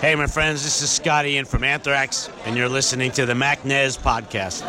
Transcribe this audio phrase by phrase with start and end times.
[0.00, 3.66] Hey, my friends, this is Scott Ian from Anthrax, and you're listening to the Mac
[3.66, 4.62] Nez podcast.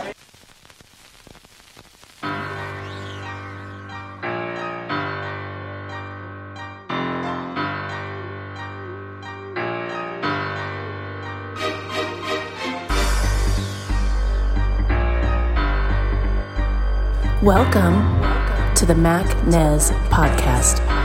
[17.41, 21.00] Welcome to the Mac Nez podcast.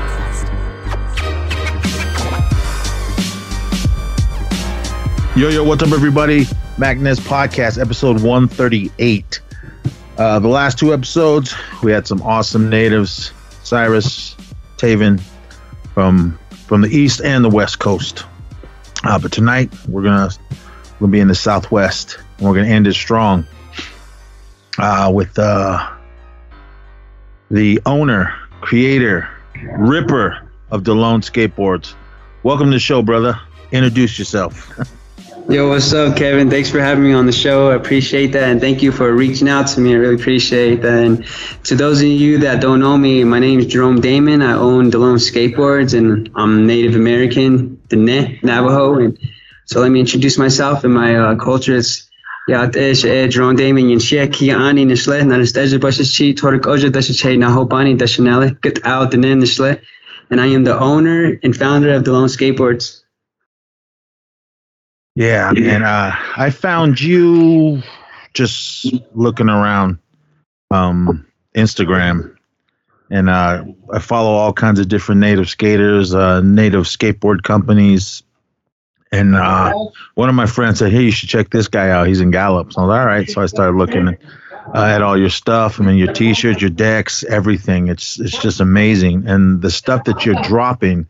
[5.37, 6.47] Yo, yo, what's up, everybody?
[6.79, 9.41] Mac Nez Podcast, episode 138.
[10.17, 14.35] Uh, the last two episodes, we had some awesome natives, Cyrus,
[14.79, 15.21] Taven,
[15.93, 18.25] from from the east and the west coast.
[19.05, 20.31] Uh, but tonight, we're gonna
[20.95, 23.47] we're gonna be in the southwest, and we're gonna end it strong
[24.79, 25.87] uh, with uh,
[27.51, 29.29] the owner, creator,
[29.77, 31.93] ripper of DeLone Skateboards.
[32.43, 33.39] Welcome to the show, brother.
[33.71, 34.73] Introduce yourself.
[35.49, 36.51] Yo, what's up, Kevin?
[36.51, 37.71] Thanks for having me on the show.
[37.71, 39.93] I appreciate that, and thank you for reaching out to me.
[39.95, 41.05] I really appreciate that.
[41.05, 41.25] And
[41.63, 44.43] to those of you that don't know me, my name is Jerome Damon.
[44.43, 47.97] I own DeLone Skateboards, and I'm Native American, the
[48.43, 48.99] Navajo.
[48.99, 49.17] And
[49.67, 51.77] so let me introduce myself and my uh, culture.
[51.77, 52.11] It's
[52.49, 53.85] ja, es e Jerome Damon
[56.35, 56.67] torik
[58.63, 59.15] get out.
[60.29, 63.06] And I am the owner and founder of DeLone Skateboards.
[65.17, 67.83] Yeah, and uh, I found you
[68.35, 69.99] just looking around
[70.71, 72.37] um, Instagram,
[73.11, 78.25] and uh, I follow all kinds of different native skaters, uh, native skateboard companies,
[79.11, 79.73] and uh,
[80.17, 82.09] one of my friends said, "Hey, you should check this guy out.
[82.09, 83.31] He's in Gallup." So I was all right.
[83.31, 84.09] So I started looking
[84.75, 85.81] uh, at all your stuff.
[85.81, 87.89] I mean, your T-shirts, your decks, everything.
[87.89, 91.07] It's it's just amazing, and the stuff that you're dropping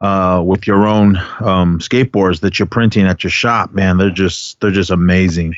[0.00, 4.60] uh, with your own um, skateboards that you're printing at your shop, man, they're just
[4.60, 5.56] they're just amazing.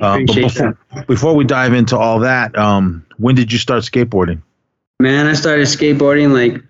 [0.00, 4.40] Uh, before, before we dive into all that, um, when did you start skateboarding?
[4.98, 6.62] Man, I started skateboarding like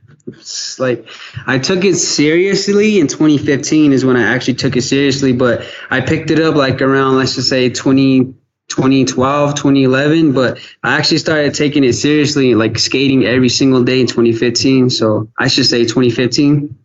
[0.78, 1.09] like
[1.47, 6.00] I took it seriously in 2015 is when I actually took it seriously, but I
[6.00, 8.34] picked it up like around let's just say 20
[8.69, 14.06] 2012, 2011, but I actually started taking it seriously, like skating every single day in
[14.06, 14.91] 2015.
[14.91, 16.77] So I should say 2015.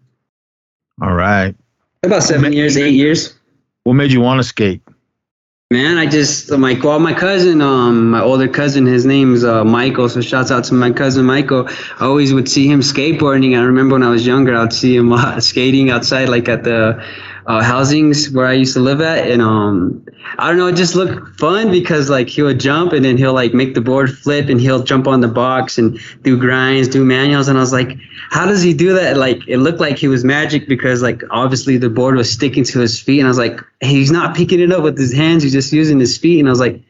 [1.01, 1.55] All right.
[2.03, 3.37] About seven years, eight years.
[3.83, 4.81] What made you want to skate?
[5.71, 9.65] Man, I just I'm like well, my cousin, um, my older cousin, his name's uh,
[9.65, 10.07] Michael.
[10.07, 11.67] So shouts out to my cousin Michael.
[11.99, 13.57] I always would see him skateboarding.
[13.57, 17.03] I remember when I was younger, I'd see him uh, skating outside, like at the
[17.47, 20.05] uh, housings where I used to live at, and um,
[20.37, 23.33] I don't know, it just looked fun because like he would jump and then he'll
[23.33, 27.05] like make the board flip and he'll jump on the box and do grinds, do
[27.05, 27.97] manuals, and I was like,
[28.31, 29.17] how does he do that?
[29.17, 32.79] Like it looked like he was magic because like obviously the board was sticking to
[32.79, 35.53] his feet, and I was like, he's not picking it up with his hands, he's
[35.53, 36.81] just using his feet, and I was like.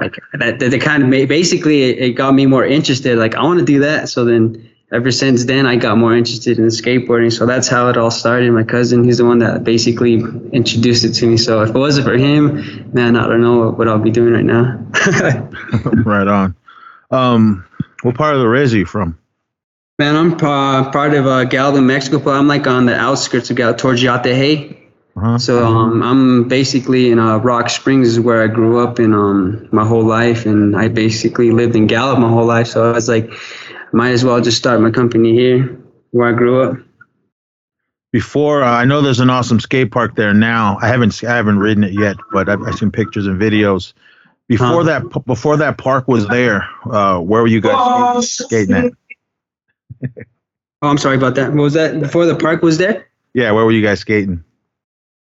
[0.00, 3.18] Like that, that, that kind of made, basically it, it got me more interested.
[3.18, 4.08] Like I want to do that.
[4.08, 7.32] So then ever since then, I got more interested in skateboarding.
[7.32, 8.50] So that's how it all started.
[8.52, 10.14] My cousin, he's the one that basically
[10.52, 11.36] introduced it to me.
[11.36, 14.44] So if it wasn't for him, man, I don't know what I'll be doing right
[14.44, 14.78] now.
[16.04, 16.56] right on.
[17.10, 17.66] Um,
[18.02, 19.18] what part of the Rez are you from?
[19.98, 23.56] Man, I'm uh, part of uh, Galvin, Mexico, but I'm like on the outskirts of
[23.56, 24.76] Gal towards Yatahey.
[25.16, 25.38] Uh-huh.
[25.38, 29.68] So um, I'm basically in uh, Rock Springs is where I grew up in um,
[29.72, 32.68] my whole life, and I basically lived in Gallup my whole life.
[32.68, 33.32] So I was like,
[33.92, 35.78] might as well just start my company here
[36.10, 36.78] where I grew up.
[38.10, 40.78] Before uh, I know there's an awesome skate park there now.
[40.80, 43.92] I haven't I haven't ridden it yet, but I've, I've seen pictures and videos.
[44.48, 44.82] Before huh.
[44.84, 48.92] that before that park was there, uh, where were you guys skating, skating
[50.02, 50.16] at?
[50.82, 51.52] oh, I'm sorry about that.
[51.52, 52.00] What was that?
[52.00, 53.08] Before the park was there?
[53.34, 54.42] Yeah, where were you guys skating?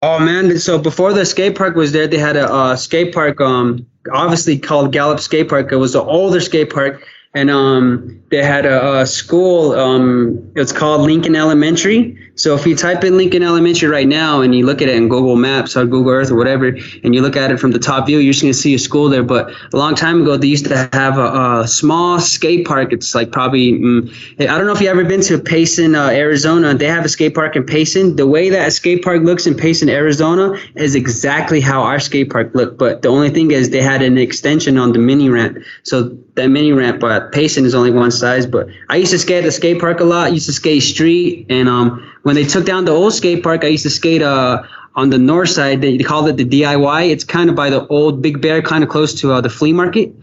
[0.01, 0.57] Oh man!
[0.57, 4.57] So before the skate park was there, they had a uh, skate park, um, obviously
[4.57, 5.71] called Gallup Skate Park.
[5.71, 9.73] It was the older skate park and um, they had a, a school.
[9.73, 12.17] Um, it's called Lincoln Elementary.
[12.35, 15.09] So if you type in Lincoln Elementary right now and you look at it in
[15.09, 16.67] Google Maps or Google Earth or whatever,
[17.03, 19.09] and you look at it from the top view, you're just gonna see a school
[19.09, 19.23] there.
[19.23, 22.93] But a long time ago, they used to have a, a small skate park.
[22.93, 26.73] It's like probably mm, I don't know if you ever been to Payson, uh, Arizona.
[26.73, 28.15] They have a skate park in Payson.
[28.15, 32.29] The way that a skate park looks in Payson, Arizona, is exactly how our skate
[32.29, 32.77] park looked.
[32.77, 35.57] But the only thing is they had an extension on the mini ramp.
[35.83, 38.45] So that mini ramp at Payson is only one size.
[38.45, 40.27] But I used to skate at the skate park a lot.
[40.27, 43.63] I used to skate street and um when they took down the old skate park,
[43.63, 44.63] I used to skate uh,
[44.95, 45.81] on the north side.
[45.81, 47.09] They, they called it the DIY.
[47.09, 49.73] It's kind of by the old Big Bear, kind of close to uh, the flea
[49.73, 50.13] market.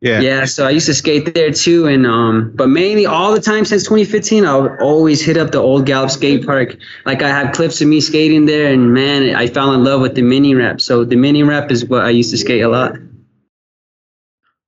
[0.00, 0.20] Yeah.
[0.20, 3.64] Yeah, so I used to skate there too, and um, but mainly all the time
[3.64, 6.76] since 2015, I would always hit up the old Gallup skate park.
[7.06, 10.14] Like I have clips of me skating there, and man, I fell in love with
[10.14, 10.82] the mini ramp.
[10.82, 12.96] So the mini ramp is what I used to skate a lot.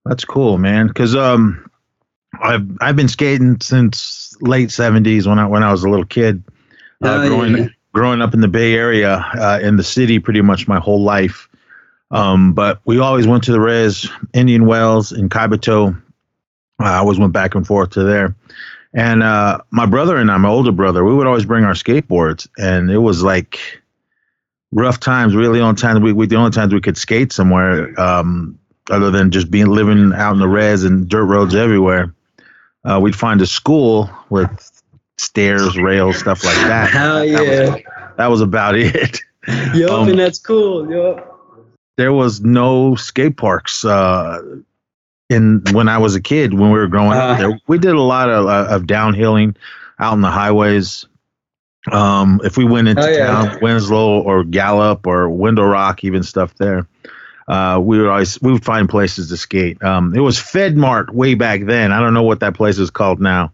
[0.06, 0.88] That's cool, man.
[0.88, 1.70] Cause um,
[2.40, 6.42] I've I've been skating since late '70s when I when I was a little kid.
[7.02, 7.66] Uh, Oh, growing yeah.
[7.92, 11.48] growing up in the Bay Area, uh, in the city, pretty much my whole life.
[12.10, 16.00] Um, but we always went to the res, Indian Wells in Kaibito.
[16.78, 18.34] I always went back and forth to there.
[18.94, 22.48] And uh, my brother and I, my older brother, we would always bring our skateboards,
[22.56, 23.58] and it was like
[24.72, 25.36] rough times.
[25.36, 28.58] Really, on times we, we the only times we could skate somewhere, um,
[28.90, 32.14] other than just being living out in the res and dirt roads everywhere.
[32.84, 34.77] Uh, we'd find a school with
[35.18, 36.90] stairs, rails, stuff like that.
[36.90, 39.20] Hell That was- yeah, that was about it.
[39.74, 41.36] yup, um, and that's cool, yup.
[41.96, 44.40] there was no skate parks uh,
[45.30, 47.36] in when I was a kid when we were growing up.
[47.36, 47.36] Uh.
[47.36, 49.56] There, we did a lot of uh, of downhilling
[49.98, 51.06] out in the highways.
[51.92, 53.26] Um, if we went into Oh, yeah.
[53.26, 56.86] town, Winslow or Gallup or Window Rock, even stuff there,
[57.46, 59.82] uh, we would always we would find places to skate.
[59.82, 61.92] Um, it was FedMart way back then.
[61.92, 63.52] I don't know what that place is called now.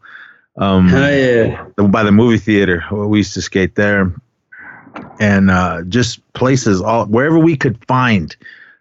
[0.57, 2.85] Um, Hell yeah, by the movie theater.
[2.93, 4.13] We used to skate there,
[5.19, 8.35] and uh, just places all wherever we could find,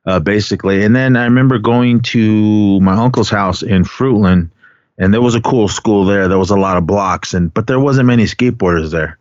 [0.05, 0.83] uh, basically.
[0.83, 4.49] And then I remember going to my uncle's house in Fruitland,
[4.97, 6.27] and there was a cool school there.
[6.27, 9.17] There was a lot of blocks, and but there wasn't many skateboarders there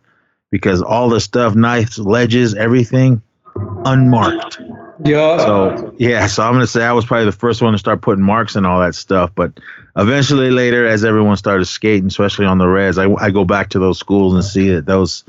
[0.51, 3.23] because all the stuff, knives, ledges, everything,
[3.55, 4.59] unmarked.
[5.05, 5.39] Yup.
[5.41, 8.23] So yeah, so I'm gonna say I was probably the first one to start putting
[8.23, 9.31] marks and all that stuff.
[9.35, 9.59] But
[9.95, 13.79] eventually, later, as everyone started skating, especially on the res, I, I go back to
[13.79, 14.85] those schools and see it.
[14.85, 15.23] Those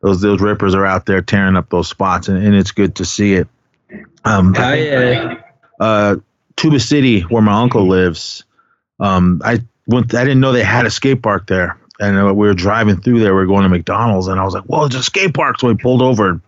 [0.00, 3.04] those those rippers are out there tearing up those spots, and, and it's good to
[3.04, 3.48] see it.
[4.24, 5.40] Um, yeah,
[5.80, 6.16] uh,
[6.56, 8.44] Tuba City, where my uncle lives,
[9.00, 10.14] um, I went.
[10.14, 13.20] I didn't know they had a skate park there, and uh, we were driving through
[13.20, 13.34] there.
[13.34, 15.68] We were going to McDonald's, and I was like, "Well, it's a skate park!" So
[15.68, 16.40] we pulled over.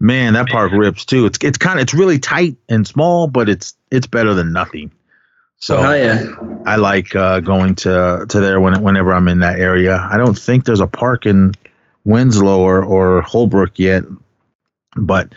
[0.00, 1.26] Man, that park rips too.
[1.26, 4.90] It's it's kind of it's really tight and small, but it's it's better than nothing.
[5.58, 6.34] So hell yeah.
[6.66, 9.96] I like uh, going to to there when, whenever I'm in that area.
[10.10, 11.54] I don't think there's a park in
[12.04, 14.04] Winslow or, or Holbrook yet,
[14.94, 15.32] but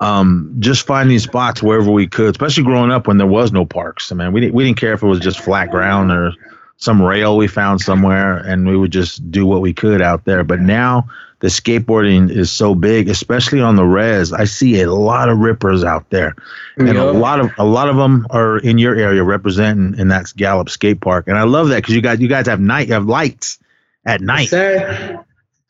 [0.00, 4.12] um, just finding spots wherever we could, especially growing up when there was no parks.
[4.12, 6.32] I mean, we didn't we didn't care if it was just flat ground or
[6.76, 10.44] some rail we found somewhere, and we would just do what we could out there.
[10.44, 11.08] But now
[11.44, 14.32] the skateboarding is so big, especially on the res.
[14.32, 16.34] I see a lot of rippers out there,
[16.78, 20.32] and a lot of a lot of them are in your area representing, and that's
[20.32, 21.28] Gallup Skate Park.
[21.28, 23.58] And I love that because you guys you guys have night you have lights
[24.06, 24.48] at night.
[24.48, 25.22] Sir.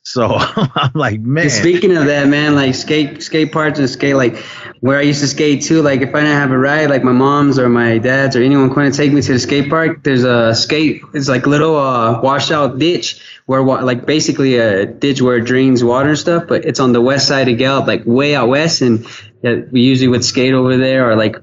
[0.04, 4.36] So I'm like, man, speaking of that, man, like skate skate parks and skate like
[4.80, 5.80] where I used to skate too.
[5.80, 8.72] Like if I didn't have a ride, like my mom's or my dad's or anyone
[8.72, 10.02] couldn't take me to the skate park.
[10.02, 11.02] There's a skate.
[11.14, 16.10] It's like little uh, washout ditch where like basically a ditch where it drains water
[16.10, 16.44] and stuff.
[16.48, 19.06] But it's on the west side of Gallup, like way out west, and
[19.42, 21.36] yeah, we usually would skate over there or like.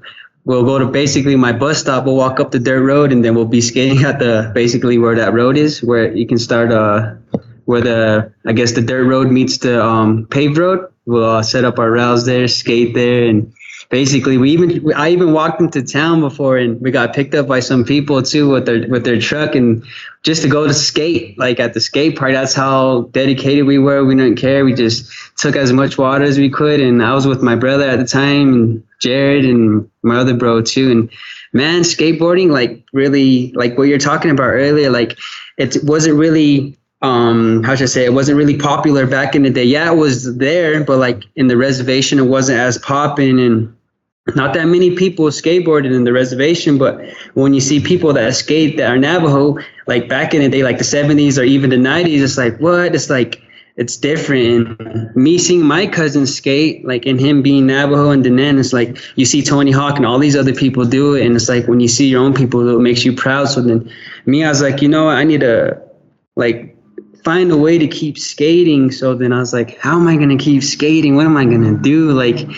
[0.44, 2.04] We'll go to basically my bus stop.
[2.04, 5.14] We'll walk up the dirt road, and then we'll be skating at the basically where
[5.14, 7.14] that road is, where you can start uh
[7.64, 10.88] where the I guess the dirt road meets the um, paved road.
[11.06, 13.52] We'll uh, set up our rails there, skate there, and
[13.90, 17.60] basically we even I even walked into town before, and we got picked up by
[17.60, 19.84] some people too with their with their truck, and
[20.22, 22.32] just to go to skate like at the skate park.
[22.32, 24.04] That's how dedicated we were.
[24.04, 24.64] We didn't care.
[24.64, 27.88] We just took as much water as we could, and I was with my brother
[27.88, 31.10] at the time, and Jared, and my other bro too, and
[31.52, 35.18] man, skateboarding like really like what you're talking about earlier, like
[35.58, 39.50] it wasn't really um how should I say it wasn't really popular back in the
[39.50, 39.64] day.
[39.64, 43.74] Yeah, it was there, but like in the reservation it wasn't as popping and
[44.36, 47.00] not that many people skateboarded in the reservation, but
[47.34, 50.78] when you see people that skate that are Navajo, like back in the day, like
[50.78, 52.94] the 70s or even the 90s, it's like, what?
[52.94, 53.42] It's like,
[53.76, 54.80] it's different.
[54.80, 58.96] And me seeing my cousin skate, like, and him being Navajo and Diné, it's like
[59.16, 61.26] you see Tony Hawk and all these other people do it.
[61.26, 63.46] And it's like when you see your own people, it makes you proud.
[63.46, 63.90] So then
[64.26, 65.08] me, I was like, you know?
[65.08, 65.80] I need to,
[66.36, 66.76] like,
[67.24, 68.90] find a way to keep skating.
[68.90, 71.14] So then I was like, how am I gonna keep skating?
[71.14, 72.12] What am I gonna do?
[72.12, 72.48] Like,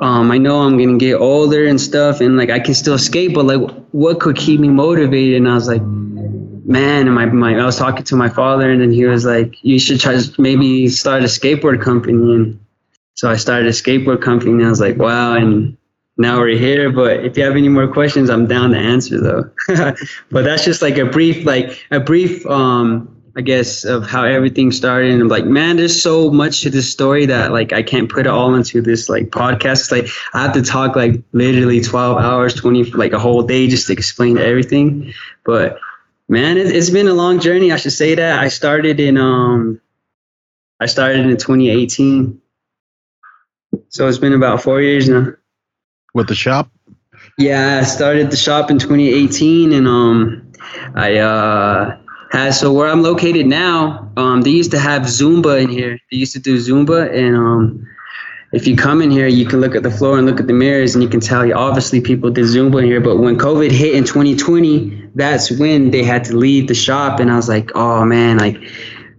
[0.00, 3.34] um, I know I'm gonna get older and stuff, and like I can still skate,
[3.34, 5.36] but like, what could keep me motivated?
[5.36, 8.80] And I was like, man, and my, my I was talking to my father, and
[8.80, 12.34] then he was like, you should try to maybe start a skateboard company.
[12.34, 12.60] And
[13.14, 15.76] so I started a skateboard company, and I was like, wow, and
[16.16, 16.90] now we're here.
[16.90, 19.50] But if you have any more questions, I'm down to answer though.
[20.30, 24.70] but that's just like a brief, like a brief um I guess, of how everything
[24.70, 25.12] started.
[25.12, 28.26] And I'm like, man, there's so much to this story that like I can't put
[28.26, 29.90] it all into this like podcast.
[29.90, 33.88] Like I have to talk like literally 12 hours, 20, like a whole day just
[33.88, 35.12] to explain everything.
[35.44, 35.78] But
[36.28, 37.72] man, it, it's been a long journey.
[37.72, 39.80] I should say that I started in um,
[40.78, 42.40] I started in 2018.
[43.88, 45.32] So it's been about four years now.
[46.14, 46.70] With the shop?
[47.36, 50.52] Yeah, I started the shop in 2018, and um,
[50.94, 51.98] I uh
[52.34, 54.10] had so where I'm located now.
[54.16, 55.98] Um, they used to have Zumba in here.
[56.10, 57.86] They used to do Zumba, and um,
[58.52, 60.52] if you come in here, you can look at the floor and look at the
[60.52, 61.46] mirrors, and you can tell.
[61.46, 65.90] You obviously people did Zumba in here, but when COVID hit in 2020, that's when
[65.90, 68.60] they had to leave the shop, and I was like, oh man, like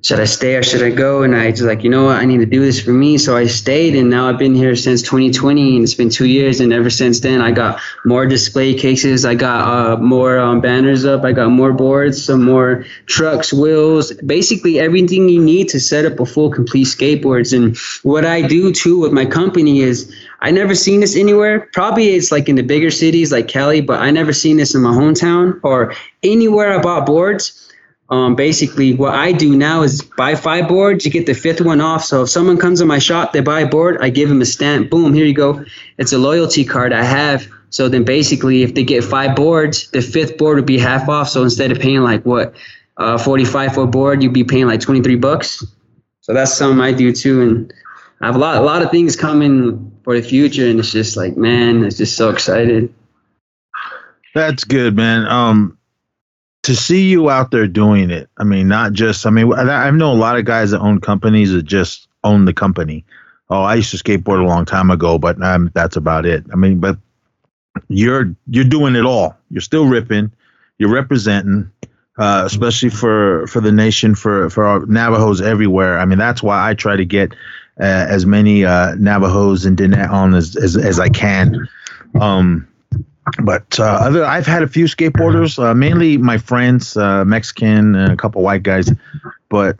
[0.05, 1.23] should I stay or should I go?
[1.23, 3.17] And I just like, you know what, I need to do this for me.
[3.17, 6.59] So I stayed and now I've been here since 2020 and it's been two years.
[6.59, 9.25] And ever since then, I got more display cases.
[9.25, 11.23] I got uh, more um, banners up.
[11.23, 16.19] I got more boards, some more trucks, wheels, basically everything you need to set up
[16.19, 17.51] a full complete skateboards.
[17.51, 21.67] And what I do too with my company is I never seen this anywhere.
[21.73, 24.83] Probably it's like in the bigger cities like Cali, but I never seen this in
[24.83, 27.64] my hometown or anywhere I bought boards
[28.09, 31.81] um, basically what I do now is buy five boards, you get the fifth one
[31.81, 32.03] off.
[32.05, 34.45] So if someone comes in my shop, they buy a board, I give them a
[34.45, 34.91] stamp.
[34.91, 35.65] Boom, here you go.
[35.97, 37.47] It's a loyalty card I have.
[37.69, 41.29] So then basically, if they get five boards, the fifth board would be half off.
[41.29, 42.53] So instead of paying like what,
[42.97, 45.65] uh, 45 for a board, you'd be paying like 23 bucks.
[46.21, 47.41] So that's something I do too.
[47.41, 47.73] And
[48.21, 50.67] I have a lot, a lot of things coming for the future.
[50.67, 52.93] And it's just like, man, it's just so excited.
[54.35, 55.27] That's good, man.
[55.27, 55.77] Um,
[56.65, 60.11] to see you out there doing it, I mean, not just, I mean, I know
[60.11, 63.05] a lot of guys that own companies that just own the company.
[63.51, 65.37] Oh, I used to skateboard a long time ago, but
[65.75, 66.43] that's about it.
[66.51, 66.97] I mean, but
[67.87, 69.37] you're you're doing it all.
[69.51, 70.31] You're still ripping.
[70.79, 71.69] You're representing,
[72.17, 75.99] uh, especially for for the nation, for for our Navajos everywhere.
[75.99, 77.33] I mean, that's why I try to get
[77.79, 81.67] uh, as many uh, Navajos and Diné on as, as as I can.
[82.19, 82.67] Um,
[83.43, 88.11] but uh, other, I've had a few skateboarders, uh, mainly my friends, uh, Mexican and
[88.11, 88.91] a couple white guys.
[89.49, 89.77] But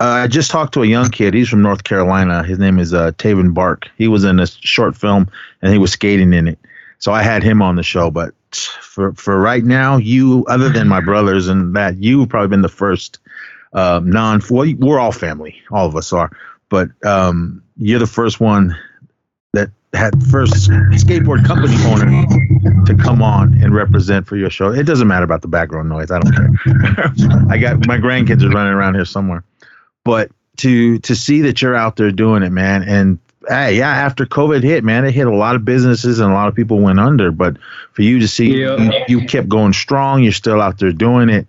[0.00, 1.34] uh, I just talked to a young kid.
[1.34, 2.42] He's from North Carolina.
[2.42, 3.88] His name is uh, Taven Bark.
[3.96, 5.30] He was in a short film
[5.62, 6.58] and he was skating in it.
[6.98, 8.10] So I had him on the show.
[8.10, 8.34] But
[8.82, 12.68] for for right now, you, other than my brothers and that, you've probably been the
[12.68, 13.18] first
[13.72, 14.40] uh, non.
[14.50, 15.62] Well, we're all family.
[15.70, 16.30] All of us are.
[16.68, 18.76] But um, you're the first one
[19.52, 24.72] that had first skateboard company owner to come on and represent for your show.
[24.72, 26.10] It doesn't matter about the background noise.
[26.10, 26.50] I don't care.
[27.50, 29.44] I got my grandkids are running around here somewhere.
[30.04, 34.26] But to to see that you're out there doing it, man, and hey, yeah, after
[34.26, 37.00] COVID hit, man, it hit a lot of businesses and a lot of people went
[37.00, 37.30] under.
[37.30, 37.56] But
[37.92, 38.76] for you to see yeah.
[39.08, 41.48] you, you kept going strong, you're still out there doing it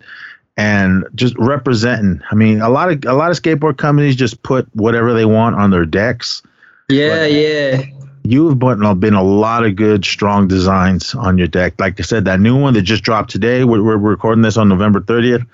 [0.56, 2.20] and just representing.
[2.30, 5.56] I mean, a lot of a lot of skateboard companies just put whatever they want
[5.56, 6.42] on their decks.
[6.88, 7.82] Yeah, but, yeah
[8.24, 11.74] you've been a lot of good, strong designs on your deck.
[11.78, 14.68] Like I said, that new one that just dropped today, we're, we're recording this on
[14.68, 15.46] November 30th.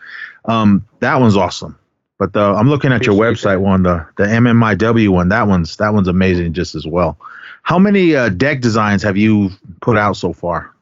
[0.44, 1.78] Um, that one's awesome.
[2.18, 5.28] But the, I'm looking at your website one, the the MMIW one.
[5.28, 7.16] That one's that one's amazing just as well.
[7.62, 10.74] How many uh, deck designs have you put out so far?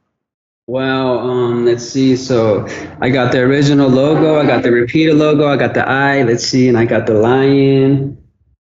[0.66, 2.16] Well, um, let's see.
[2.16, 2.66] So
[3.02, 6.22] I got the original logo, I got the repeater logo, I got the eye.
[6.22, 8.16] Let's see, and I got the lion.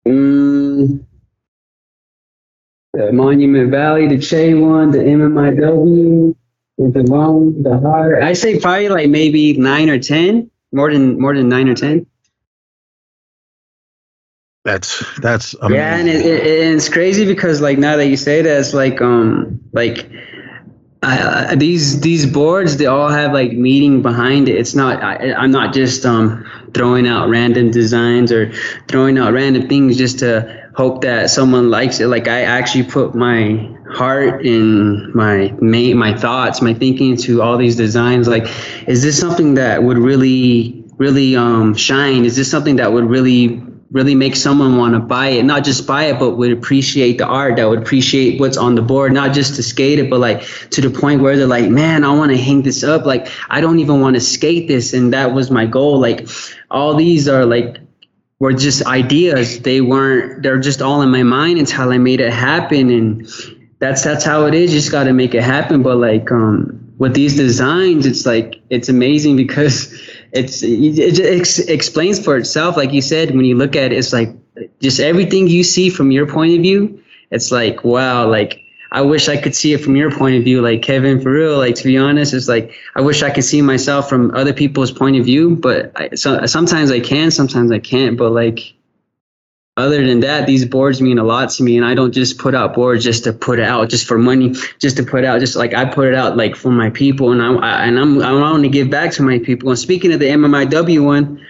[0.07, 1.05] Mm,
[2.93, 6.35] the Monument Valley, the Che one, the MMIW,
[6.77, 8.23] the long, the hard.
[8.23, 12.05] I say probably like maybe nine or ten, more than more than nine or ten.
[14.63, 15.75] That's that's amazing.
[15.75, 19.01] yeah, and it, it, it's crazy because like now that you say that, it's like
[19.01, 20.09] um like
[21.01, 24.55] uh, these these boards they all have like meaning behind it.
[24.55, 28.53] It's not I, I'm not just um throwing out random designs or
[28.87, 32.07] throwing out random things just to hope that someone likes it.
[32.07, 37.57] Like I actually put my heart and my my, my thoughts, my thinking into all
[37.57, 38.27] these designs.
[38.27, 38.47] Like,
[38.87, 42.25] is this something that would really, really um, shine?
[42.25, 43.63] Is this something that would really
[43.93, 47.25] really make someone want to buy it not just buy it but would appreciate the
[47.25, 50.41] art that would appreciate what's on the board not just to skate it but like
[50.71, 53.61] to the point where they're like man i want to hang this up like i
[53.61, 56.27] don't even want to skate this and that was my goal like
[56.71, 57.77] all these are like
[58.43, 59.61] were just ideas.
[59.61, 60.43] They weren't.
[60.43, 63.25] They're just all in my mind until I made it happen, and
[63.79, 64.73] that's that's how it is.
[64.73, 65.81] You just got to make it happen.
[65.81, 69.97] But like um, with these designs, it's like it's amazing because
[70.33, 72.75] it's it, it ex- explains for itself.
[72.75, 74.35] Like you said, when you look at it, it's like
[74.81, 77.01] just everything you see from your point of view.
[77.31, 78.59] It's like wow, like
[78.93, 81.57] I wish I could see it from your point of view, like Kevin, for real.
[81.57, 84.91] Like to be honest, it's like I wish I could see myself from other people's
[84.91, 88.17] point of view, but I, so, sometimes I can, sometimes I can't.
[88.17, 88.75] But like
[89.77, 92.53] other than that, these boards mean a lot to me, and I don't just put
[92.53, 95.39] out boards just to put it out, just for money, just to put out.
[95.39, 98.21] Just like I put it out, like for my people, and I, I and I'm
[98.21, 99.69] I want to give back to my people.
[99.69, 101.43] And speaking of the MMIW one,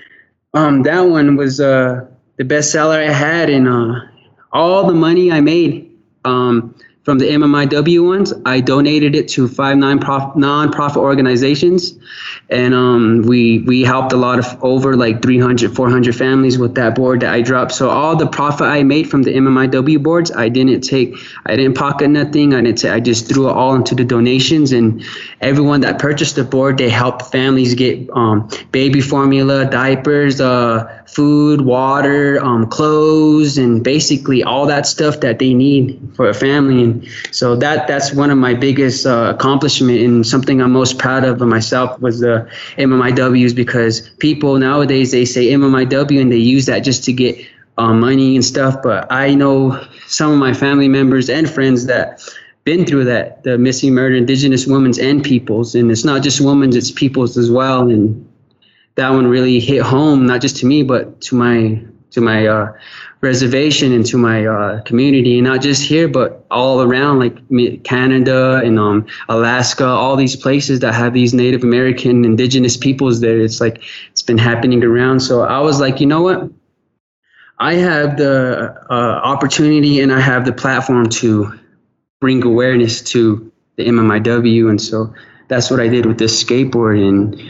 [0.53, 2.05] um, that one was uh
[2.37, 3.99] the best seller I had, and uh,
[4.53, 5.91] all the money I made,
[6.23, 6.73] um,
[7.03, 11.95] from the MMIW ones, I donated it to five non-profit, organizations,
[12.49, 16.95] and um, we we helped a lot of over like 300, 400 families with that
[16.95, 17.73] board that I dropped.
[17.73, 21.75] So all the profit I made from the MMIW boards, I didn't take, I didn't
[21.75, 22.53] pocket nothing.
[22.53, 22.79] I didn't.
[22.79, 25.03] Say, I just threw it all into the donations, and
[25.41, 31.61] everyone that purchased the board, they helped families get um, baby formula, diapers, uh, food,
[31.61, 36.83] water, um, clothes, and basically all that stuff that they need for a family.
[36.83, 41.23] And so that that's one of my biggest uh, accomplishment and something I'm most proud
[41.23, 46.79] of myself was the MMIWs because people nowadays they say MMIW and they use that
[46.79, 47.37] just to get
[47.77, 48.81] uh, money and stuff.
[48.81, 52.21] But I know some of my family members and friends that
[52.63, 56.77] been through that the missing murder indigenous women's and peoples and it's not just women's
[56.77, 58.25] it's peoples as well and
[58.95, 61.83] that one really hit home not just to me but to my
[62.13, 62.71] to my uh,
[63.21, 68.61] reservation and to my uh, community, and not just here, but all around, like Canada
[68.63, 73.39] and um, Alaska, all these places that have these Native American indigenous peoples there.
[73.39, 73.81] It's like
[74.11, 75.21] it's been happening around.
[75.21, 76.51] So I was like, you know what?
[77.59, 81.59] I have the uh, opportunity and I have the platform to
[82.19, 85.13] bring awareness to the MMIW, and so
[85.47, 87.41] that's what I did with this skateboard, and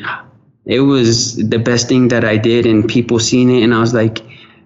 [0.65, 3.93] it was the best thing that I did, and people seen it, and I was
[3.93, 4.19] like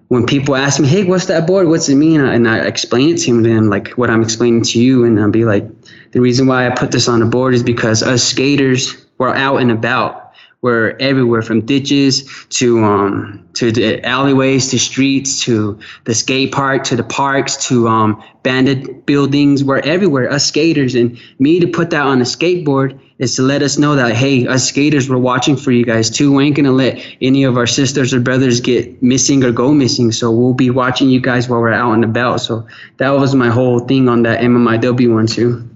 [0.10, 1.68] when people ask me, "Hey, what's that board?
[1.68, 5.04] What's it mean?" and I explain it to them like what I'm explaining to you,
[5.06, 5.68] and I'll be like,
[6.12, 9.58] "The reason why I put this on the board is because us skaters were out
[9.58, 10.27] and about.
[10.62, 16.84] We're everywhere, from ditches to um to the alleyways to streets to the skate park
[16.86, 19.64] to the parks to um banded buildings.
[19.64, 23.62] We're everywhere, us skaters, and me to put that on a skateboard." is to let
[23.62, 26.34] us know that hey, us skaters were watching for you guys too.
[26.34, 30.12] We ain't gonna let any of our sisters or brothers get missing or go missing.
[30.12, 32.42] So we'll be watching you guys while we're out and about.
[32.42, 35.68] So that was my whole thing on that MMIW one too.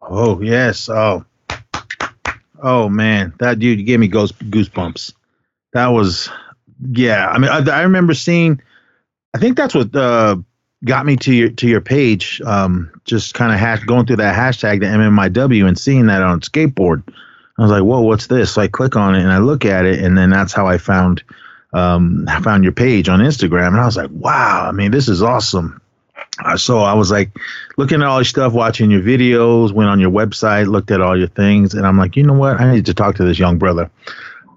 [0.00, 0.88] Oh yes.
[0.88, 1.24] Oh.
[2.62, 5.14] Oh man, that dude gave me goose goosebumps.
[5.72, 6.28] That was,
[6.92, 7.28] yeah.
[7.28, 8.60] I mean, I, I remember seeing.
[9.32, 10.36] I think that's what uh,
[10.84, 12.40] got me to your to your page.
[12.44, 16.40] Um, just kind of hash going through that hashtag, the MMIW, and seeing that on
[16.40, 17.02] skateboard.
[17.58, 19.84] I was like, "Whoa, what's this?" So I click on it and I look at
[19.84, 21.22] it, and then that's how I found
[21.72, 24.66] um, I found your page on Instagram, and I was like, "Wow!
[24.66, 25.80] I mean, this is awesome."
[26.56, 27.30] So I was like
[27.76, 31.16] looking at all your stuff, watching your videos, went on your website, looked at all
[31.16, 32.60] your things, and I'm like, you know what?
[32.60, 33.90] I need to talk to this young brother.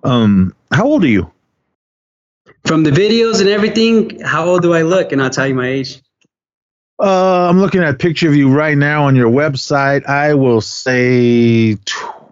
[0.04, 1.32] Um, how old are you?
[2.66, 5.12] From the videos and everything, how old do I look?
[5.12, 6.02] And I'll tell you my age.
[7.00, 10.08] Uh, I'm looking at a picture of you right now on your website.
[10.08, 11.76] I will say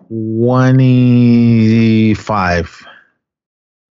[0.10, 2.88] 25.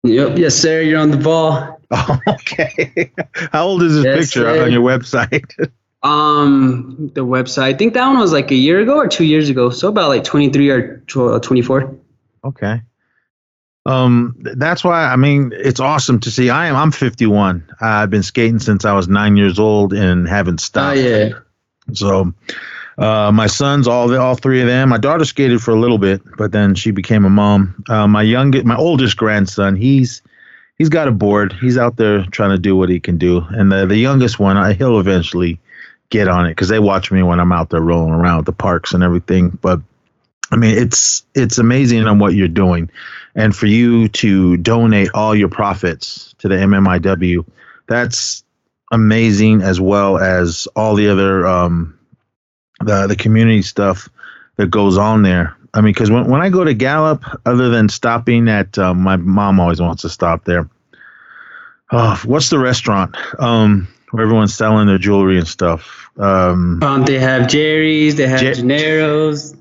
[0.04, 0.38] Yep.
[0.38, 0.80] Yes, sir.
[0.80, 1.79] You're on the ball.
[2.02, 3.10] Oh, okay.
[3.52, 5.50] How old is this yes, picture on your website?
[6.04, 7.62] um, the website.
[7.62, 9.70] I think that one was like a year ago or two years ago.
[9.70, 10.98] So about like 23 or
[11.40, 11.96] 24.
[12.44, 12.82] Okay
[13.86, 18.22] um that's why i mean it's awesome to see i am i'm 51 i've been
[18.22, 21.30] skating since i was nine years old and haven't stopped oh yeah
[21.92, 22.32] so
[22.98, 25.96] uh, my sons all the, all three of them my daughter skated for a little
[25.96, 30.20] bit but then she became a mom uh, my youngest my oldest grandson he's
[30.80, 31.52] he's got a board.
[31.52, 33.44] He's out there trying to do what he can do.
[33.50, 35.60] And the, the youngest one I, he'll eventually
[36.08, 38.94] get on it because they watch me when i'm out there rolling around the parks
[38.94, 39.50] and everything.
[39.50, 39.80] But
[40.50, 42.90] i mean it's it's amazing on what you're doing.
[43.34, 47.44] And for you to donate all your profits to the MMIW,
[47.86, 48.42] that's
[48.90, 51.98] amazing as well as all the other um,
[52.80, 54.08] the the community stuff
[54.56, 55.54] that goes on there.
[55.72, 59.16] I mean, because when when I go to Gallup, other than stopping at uh, my
[59.16, 60.68] mom always wants to stop there.
[61.92, 66.08] Oh, what's the restaurant um, where everyone's selling their jewelry and stuff?
[66.18, 69.56] Um, um they have Jerry's, they have Jer- Gennaro's,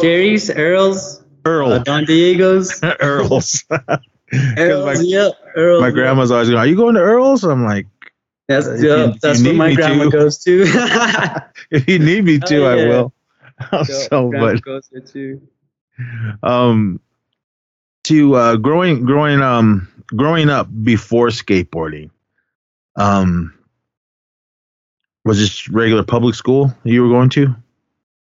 [0.00, 1.22] Jerry's, Earl's.
[1.44, 1.72] Earl.
[1.72, 2.82] Uh, Don Diego's.
[3.00, 3.64] Earl's.
[4.32, 5.32] Earl's, my, yep.
[5.56, 5.80] Earl's.
[5.80, 7.44] My grandma's always going, Are you going to Earl's?
[7.44, 7.86] I'm like,
[8.48, 10.10] That's, yep, that's where my grandma to.
[10.10, 10.64] goes to.
[11.70, 12.82] if you need me to, oh, yeah.
[12.82, 13.12] I will.
[13.72, 15.40] Yep, so, but, goes there too.
[16.42, 17.00] Um,
[18.04, 22.10] to uh, growing, growing, um, growing up before skateboarding,
[22.96, 23.54] um,
[25.24, 27.54] was this regular public school you were going to?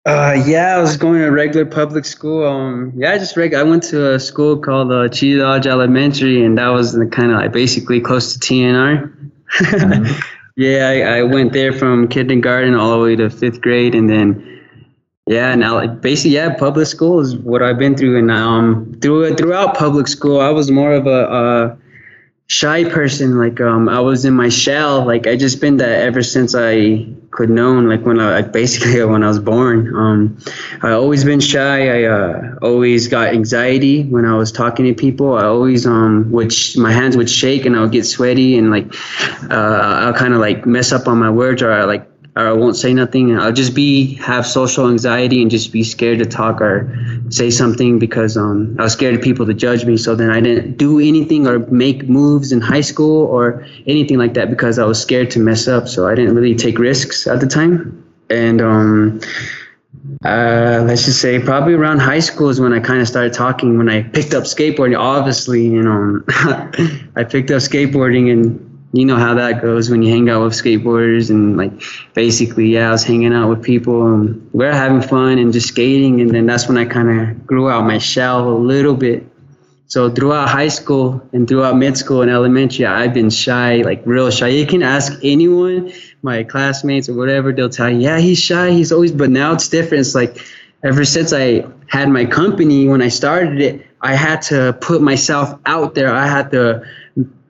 [0.07, 2.46] Uh, yeah, I was going to regular public school.
[2.46, 6.44] Um, yeah, I just reg- I went to a school called uh, Chee Dodge Elementary,
[6.44, 9.12] and that was kind of like basically close to TNR.
[9.59, 10.20] Mm-hmm.
[10.57, 14.56] yeah, I, I went there from kindergarten all the way to fifth grade, and then
[15.27, 19.77] yeah, now basically yeah, public school is what I've been through, and um, through throughout
[19.77, 21.79] public school, I was more of a, a
[22.49, 26.23] shy person like um i was in my shell like i just been that ever
[26.23, 30.39] since i could known like when i basically when i was born um
[30.83, 35.37] i always been shy i uh always got anxiety when i was talking to people
[35.37, 38.95] i always um which my hands would shake and i would get sweaty and like
[39.51, 42.53] uh i'll kind of like mess up on my words or i like or I
[42.53, 43.37] won't say nothing.
[43.38, 46.94] I'll just be have social anxiety and just be scared to talk or
[47.31, 49.96] say something because um, I was scared of people to judge me.
[49.96, 54.35] So then I didn't do anything or make moves in high school or anything like
[54.35, 55.88] that because I was scared to mess up.
[55.88, 58.05] So I didn't really take risks at the time.
[58.29, 59.20] And um,
[60.27, 63.79] uh, let's just say probably around high school is when I kind of started talking.
[63.79, 66.22] When I picked up skateboarding, obviously, you know,
[67.16, 70.55] I picked up skateboarding and you know how that goes when you hang out with
[70.55, 71.73] skateboarders and like
[72.15, 75.69] basically yeah i was hanging out with people and we are having fun and just
[75.69, 79.27] skating and then that's when i kind of grew out my shell a little bit.
[79.89, 84.31] So throughout high school and throughout mid school and elementary i've been shy like real
[84.31, 84.49] shy.
[84.49, 88.91] You can ask anyone my classmates or whatever they'll tell you yeah he's shy he's
[88.91, 90.01] always but now it's different.
[90.01, 90.39] It's like
[90.83, 95.59] ever since i had my company when i started it i had to put myself
[95.67, 96.13] out there.
[96.13, 96.85] I had to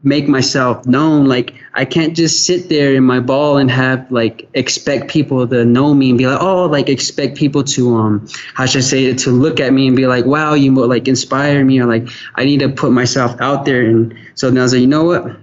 [0.06, 1.26] make myself known.
[1.26, 5.64] Like I can't just sit there in my ball and have like expect people to
[5.64, 9.04] know me and be like, oh, like expect people to um how should I say
[9.06, 12.08] it to look at me and be like, wow, you like inspire me or like
[12.36, 13.82] I need to put myself out there.
[13.82, 15.36] And so then I was like, you know what?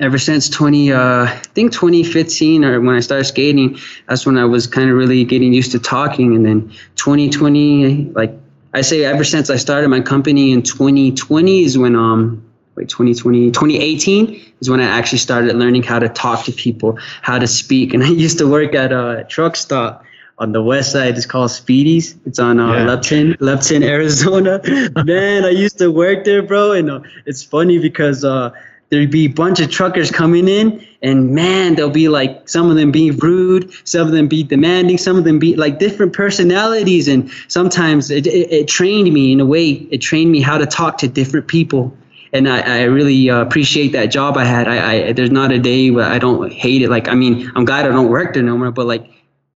[0.00, 4.44] Ever since 20, uh, I think 2015 or when I started skating, that's when I
[4.44, 6.34] was kind of really getting used to talking.
[6.34, 8.34] And then 2020, like
[8.74, 12.42] I say, ever since I started my company in 2020 is when um
[12.76, 17.38] like 2020 2018 is when i actually started learning how to talk to people how
[17.38, 17.94] to speak.
[17.94, 20.04] And i used to work at a truck stop
[20.38, 21.16] on the west side.
[21.16, 22.84] It's called speedy's it's on uh, yeah.
[22.84, 24.60] Lupton, Lupton arizona.
[25.04, 26.72] Man i used to work there bro.
[26.72, 28.50] And uh, it's funny because uh,
[28.88, 32.76] there'd be a bunch of truckers coming in and man they'll be like some of
[32.76, 37.06] them being rude some of them be demanding some of them be like different personalities.
[37.08, 39.70] And sometimes it, it, it trained me in a way.
[39.90, 41.94] It trained me how to talk to different people
[42.32, 44.66] and I, I really uh, appreciate that job I had.
[44.66, 46.88] I, I there's not a day where I don't hate it.
[46.88, 48.70] Like I mean, I'm glad I don't work there no more.
[48.70, 49.06] But like,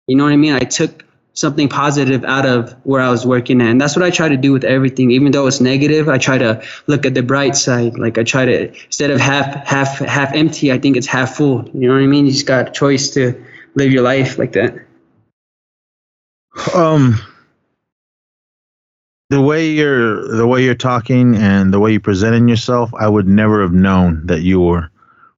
[0.07, 0.53] you know what I mean?
[0.53, 1.05] I took
[1.35, 4.37] something positive out of where I was working at, and that's what I try to
[4.37, 5.11] do with everything.
[5.11, 7.97] Even though it's negative, I try to look at the bright side.
[7.97, 11.69] Like I try to instead of half half half empty, I think it's half full.
[11.73, 12.25] You know what I mean?
[12.25, 13.43] You just got a choice to
[13.75, 14.75] live your life like that.
[16.73, 17.19] Um
[19.33, 23.27] the way you're the way you're talking and the way you're presenting yourself, I would
[23.27, 24.91] never have known that you were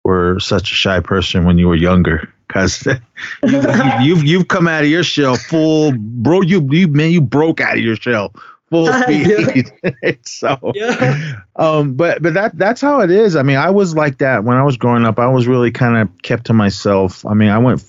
[0.03, 2.31] were such a shy person when you were younger.
[2.49, 2.86] Cause
[3.43, 6.41] you, have you've, you've come out of your shell full, bro.
[6.41, 8.34] You you man, you broke out of your shell
[8.69, 9.71] full speed.
[10.25, 11.41] so, yeah.
[11.55, 13.36] um, but but that that's how it is.
[13.36, 15.19] I mean, I was like that when I was growing up.
[15.19, 17.25] I was really kind of kept to myself.
[17.25, 17.81] I mean, I went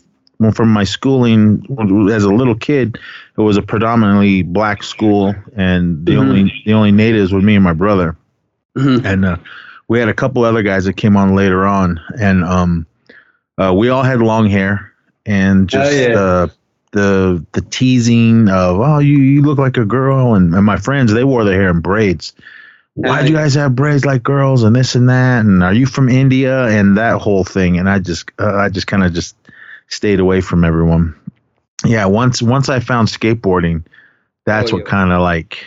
[0.52, 1.64] from my schooling
[2.12, 2.98] as a little kid,
[3.36, 6.20] it was a predominantly black school, and the mm-hmm.
[6.20, 8.16] only the only natives were me and my brother,
[8.76, 9.04] mm-hmm.
[9.06, 9.36] and uh,
[9.88, 12.86] we had a couple other guys that came on later on, and um,
[13.58, 14.92] uh, we all had long hair,
[15.24, 16.18] and just oh, yeah.
[16.18, 16.48] uh,
[16.92, 21.12] the the teasing of oh you you look like a girl, and, and my friends
[21.12, 22.32] they wore their hair in braids.
[22.94, 25.44] Why do you guys have braids like girls and this and that?
[25.44, 27.78] And are you from India and that whole thing?
[27.78, 29.35] And I just uh, I just kind of just
[29.88, 31.14] stayed away from everyone.
[31.84, 33.84] Yeah, once once I found skateboarding,
[34.44, 35.58] that's oh, what kind of like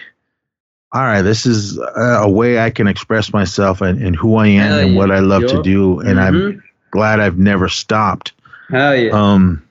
[0.91, 4.67] all right, this is a, way I can express myself and, and who I am
[4.67, 4.97] Hell and yeah.
[4.97, 6.19] what I love to do, and mm-hmm.
[6.19, 8.33] I'm glad I've never stopped.
[8.69, 9.11] Hell yeah.
[9.11, 9.63] Um,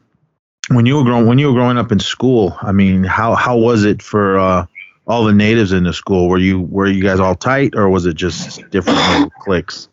[0.69, 3.57] when you were growing when you were growing up in school, I mean, how how
[3.57, 4.67] was it for uh,
[5.07, 6.29] all the natives in the school?
[6.29, 9.89] Were you were you guys all tight, or was it just different cliques?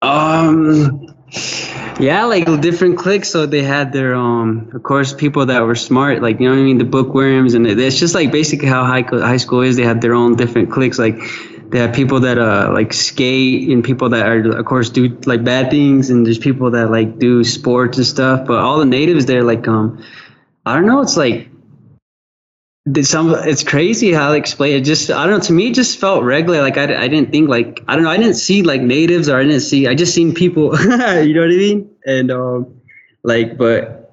[0.00, 1.14] Um,
[1.98, 3.30] yeah, like different cliques.
[3.30, 6.60] So they had their, um, of course, people that were smart, like you know what
[6.60, 9.76] I mean, the bookworms, and it's just like basically how high high school is.
[9.76, 10.98] They have their own different cliques.
[10.98, 11.18] Like
[11.70, 15.44] they have people that uh like skate, and people that are, of course, do like
[15.44, 18.46] bad things, and there's people that like do sports and stuff.
[18.46, 20.04] But all the natives there, like um,
[20.64, 21.48] I don't know, it's like
[23.02, 25.98] some it's crazy how they explain it just i don't know to me it just
[25.98, 28.80] felt regular like I, I didn't think like i don't know i didn't see like
[28.80, 30.88] natives or i didn't see i just seen people you
[31.34, 32.74] know what i mean and um
[33.24, 34.06] like but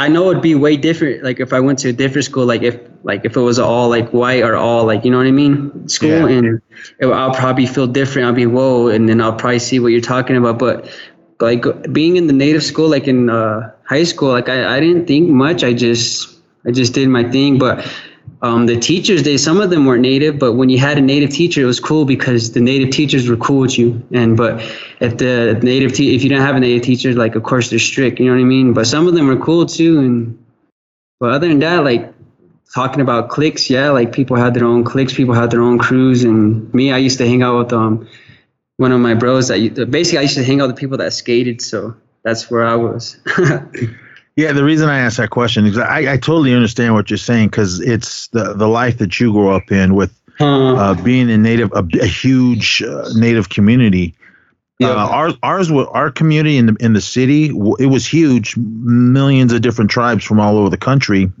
[0.00, 1.24] I know it'd be way different.
[1.24, 3.88] Like if I went to a different school, like if like if it was all
[3.88, 6.28] like white or all like you know what I mean, school, Yeah.
[6.28, 6.62] and
[7.00, 8.26] it, I'll probably feel different.
[8.28, 10.60] I'll be whoa, and then I'll probably see what you're talking about.
[10.60, 10.88] But
[11.40, 15.06] like being in the native school, like in uh, high school, like I, I didn't
[15.06, 15.64] think much.
[15.64, 16.32] I just
[16.64, 17.58] I just did my thing.
[17.58, 17.84] But
[18.40, 21.30] um, the teachers, they some of them weren't native, but when you had a native
[21.30, 24.06] teacher, it was cool because the native teachers were cool with you.
[24.12, 24.60] And but
[25.00, 27.80] if the native te- if you don't have a native teacher, like of course they're
[27.80, 28.20] strict.
[28.20, 28.74] You know what I mean?
[28.74, 29.98] But some of them were cool too.
[29.98, 30.44] And
[31.18, 32.14] but other than that, like
[32.72, 36.22] talking about cliques, yeah, like people had their own cliques, people had their own crews,
[36.22, 38.08] and me, I used to hang out with um
[38.76, 41.60] one of my bros that basically I used to hang out with people that skated,
[41.60, 43.16] so that's where I was.
[44.38, 47.48] Yeah, the reason I asked that question is I, I totally understand what you're saying
[47.48, 51.72] because it's the the life that you grew up in with uh, being in native
[51.72, 54.14] a, a huge uh, native community.
[54.78, 54.90] Yeah.
[54.90, 58.56] Uh, ours, ours, our community in the in the city, it was huge.
[58.56, 61.32] Millions of different tribes from all over the country,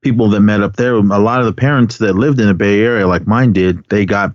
[0.00, 0.94] people that met up there.
[0.94, 4.06] A lot of the parents that lived in the Bay Area, like mine did, they
[4.06, 4.32] got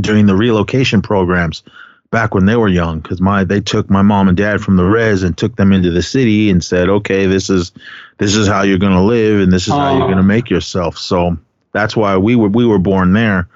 [0.00, 1.62] during the relocation programs
[2.12, 3.00] back when they were young.
[3.00, 5.90] Because my they took my mom and dad from the res and took them into
[5.90, 7.72] the city and said, okay, this is
[8.18, 10.48] this is how you're going to live and this is how you're going to make
[10.48, 10.96] yourself.
[10.96, 11.36] So
[11.72, 13.48] that's why we were we were born there.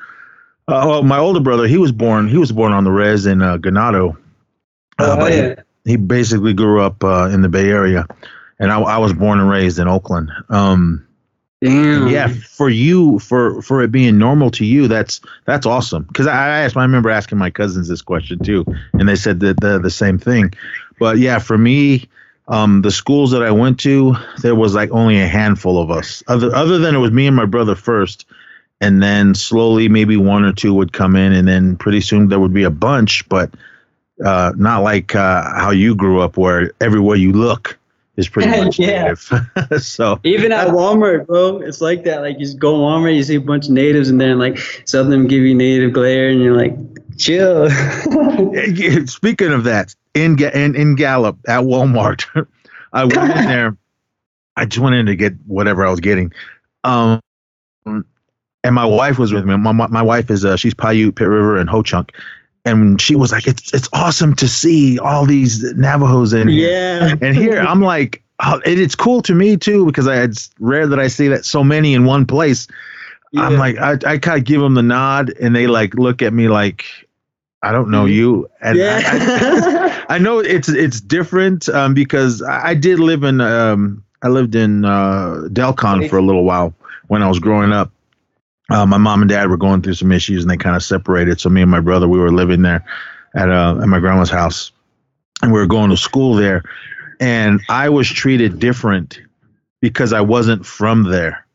[0.68, 3.40] Uh, well, my older brother, he was born he was born on the res in
[3.40, 4.16] uh, Ganado.
[4.98, 8.06] Uh, Oh, but he- he, basically grew up uh, in the Bay Area,
[8.58, 10.32] and I, I was born and raised in Oakland.
[10.48, 11.05] Um,
[11.66, 12.08] Damn.
[12.08, 16.04] yeah, for you, for for it being normal to you, that's that's awesome.
[16.04, 19.60] Because I, asked, I remember asking my cousins this question too, and they said that
[19.60, 20.54] the the same thing.
[20.98, 22.08] But yeah, for me,
[22.48, 26.22] um, the schools that I went to, there was like only a handful of us.
[26.28, 28.26] Other other than it was me and my brother first,
[28.80, 32.40] and then slowly maybe one or two would come in, and then pretty soon there
[32.40, 33.28] would be a bunch.
[33.28, 33.52] But
[34.24, 37.78] uh, not like uh, how you grew up, where everywhere you look
[38.16, 39.14] is pretty much Yeah.
[39.14, 39.82] native.
[39.82, 42.20] so Even at Walmart, bro, it's like that.
[42.22, 44.82] Like you go Walmart, you see a bunch of natives, in there and then like
[44.86, 46.76] some of them give you native glare, and you're like,
[47.18, 47.68] chill.
[49.06, 52.24] Speaking of that, in in, in Gallup at Walmart,
[52.92, 53.76] I went in there.
[54.56, 56.32] I just went in to get whatever I was getting,
[56.84, 57.20] um,
[57.84, 59.56] and my wife was with me.
[59.56, 62.12] My my, my wife is uh, she's Paiute, Pit River, and Ho Chunk,
[62.66, 67.14] and she was like, "It's it's awesome to see all these Navajos in here." yeah.
[67.22, 70.86] And here I'm like, oh, it, it's cool to me too because I, it's rare
[70.86, 72.66] that I see that so many in one place.
[73.36, 76.32] I'm like, I, I kind of give them the nod, and they like look at
[76.32, 76.84] me like,
[77.62, 80.04] I don't know you, and I, I, yeah.
[80.08, 84.54] I know it's it's different um, because I, I did live in um, I lived
[84.54, 86.74] in uh, Dilkon for a little while
[87.08, 87.90] when I was growing up.
[88.68, 91.40] Uh, my mom and dad were going through some issues, and they kind of separated.
[91.40, 92.84] So me and my brother, we were living there
[93.34, 94.72] at uh, at my grandma's house,
[95.42, 96.64] and we were going to school there.
[97.20, 99.20] And I was treated different
[99.80, 101.46] because I wasn't from there.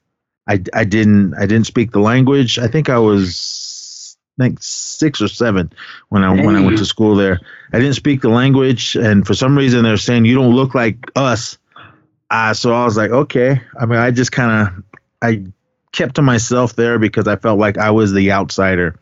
[0.47, 2.57] I, I didn't I didn't speak the language.
[2.57, 5.71] I think I was I think six or seven
[6.09, 7.39] when I when I went to school there.
[7.73, 10.97] I didn't speak the language, and for some reason they're saying you don't look like
[11.15, 11.57] us.
[12.29, 13.61] Uh, so I was like, okay.
[13.77, 14.83] I mean, I just kind of
[15.21, 15.45] I
[15.91, 18.99] kept to myself there because I felt like I was the outsider.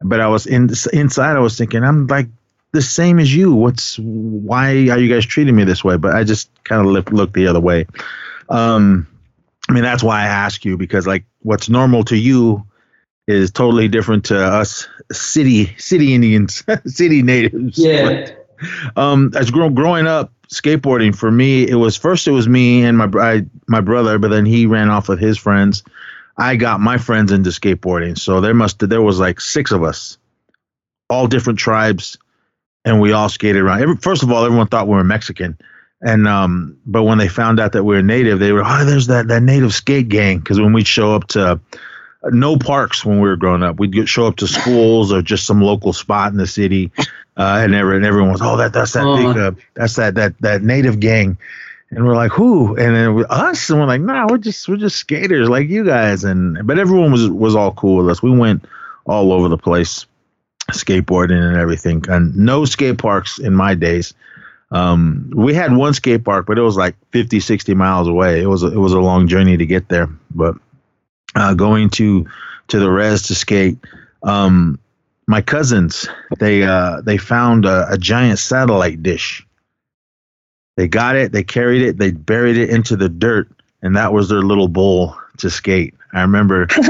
[0.00, 1.36] But I was in inside.
[1.36, 2.28] I was thinking, I'm like
[2.72, 3.54] the same as you.
[3.54, 5.96] What's why are you guys treating me this way?
[5.96, 7.86] But I just kind of looked looked the other way.
[8.48, 9.06] Um,
[9.68, 12.66] I mean, that's why I ask you because like what's normal to you
[13.28, 17.78] is totally different to us city city Indians, city natives.
[17.78, 18.30] yeah.
[18.94, 22.96] Um, as grow, growing up skateboarding for me, it was first it was me and
[22.96, 25.82] my I, my brother, but then he ran off with his friends.
[26.36, 30.18] I got my friends into skateboarding, so there must there was like six of us,
[31.10, 32.16] all different tribes,
[32.84, 33.82] and we all skated around.
[33.82, 35.58] Every, first of all, everyone thought we were Mexican,
[36.00, 39.08] and um, but when they found out that we were native, they were oh, there's
[39.08, 40.38] that that native skate gang.
[40.38, 41.60] Because when we'd show up to
[42.30, 45.46] no parks when we were growing up, we'd get, show up to schools or just
[45.46, 46.90] some local spot in the city,
[47.36, 50.38] uh, and every, and everyone was oh that that's that big uh, that's that that
[50.40, 51.36] that native gang.
[51.94, 52.74] And we're like, who?
[52.76, 56.24] And then us, and we're like, nah, we're just we're just skaters like you guys.
[56.24, 58.22] And but everyone was was all cool with us.
[58.22, 58.64] We went
[59.04, 60.06] all over the place,
[60.70, 62.02] skateboarding and everything.
[62.08, 64.14] And no skate parks in my days.
[64.70, 68.40] Um, we had one skate park, but it was like 50, 60 miles away.
[68.40, 70.08] It was a, it was a long journey to get there.
[70.30, 70.56] But
[71.34, 72.26] uh, going to
[72.68, 73.76] to the res to skate,
[74.22, 74.78] um,
[75.26, 79.46] my cousins they uh, they found a, a giant satellite dish.
[80.76, 83.50] They got it, they carried it, they buried it into the dirt,
[83.82, 85.94] and that was their little bowl to skate.
[86.12, 86.66] I remember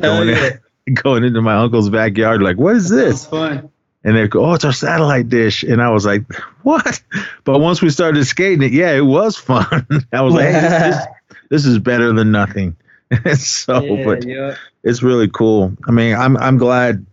[0.00, 0.60] going, in,
[0.94, 3.26] going into my uncle's backyard, like, what is this?
[3.26, 3.70] fun.
[4.04, 6.22] and they go, "Oh, it's our satellite dish," and I was like,
[6.62, 7.02] "What?"
[7.44, 9.86] But once we started skating it, yeah, it was fun.
[10.12, 11.06] I was like, hey, this,
[11.50, 12.76] this, is better than nothing."
[13.36, 14.54] so, yeah, but yeah.
[14.82, 15.76] it's really cool.
[15.88, 17.04] I mean, I'm I'm glad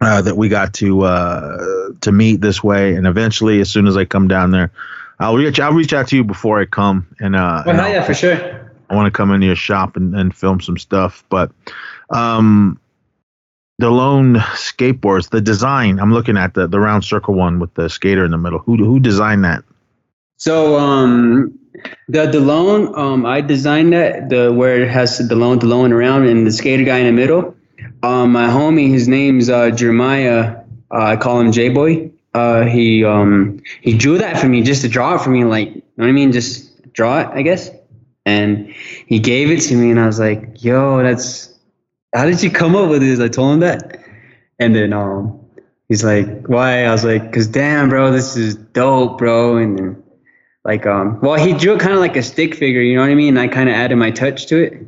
[0.00, 3.96] uh, that we got to uh, to meet this way, and eventually, as soon as
[3.96, 4.70] I come down there,
[5.18, 8.04] I'll reach I'll reach out to you before I come, and uh, well, and yeah,
[8.04, 8.72] for sure.
[8.88, 11.50] I want to come into your shop and, and film some stuff, but
[12.10, 12.78] um,
[13.78, 15.98] the lone skateboards, the design.
[15.98, 18.58] I'm looking at the the round circle one with the skater in the middle.
[18.60, 19.64] Who who designed that?
[20.36, 21.58] So um,
[22.08, 25.92] the the lone um, I designed that the where it has the lone the lone
[25.92, 27.56] around and the skater guy in the middle.
[28.02, 30.58] Um, my homie, his name's uh, Jeremiah.
[30.90, 32.12] Uh, I call him J Boy.
[32.36, 35.68] Uh, he um he drew that for me just to draw it for me, like
[35.68, 37.70] you know what I mean, just draw it, I guess.
[38.26, 38.74] And
[39.06, 41.56] he gave it to me, and I was like, "Yo, that's
[42.16, 43.20] how did you come up with this?
[43.20, 44.00] I told him that.
[44.58, 45.38] And then um,
[45.88, 46.84] he's like, why?
[46.84, 49.58] I was like, cause damn, bro, this is dope, bro.
[49.58, 50.02] And then
[50.64, 53.10] like, um, well, he drew it kind of like a stick figure, you know what
[53.10, 53.36] I mean?
[53.36, 54.86] And I kind of added my touch to it,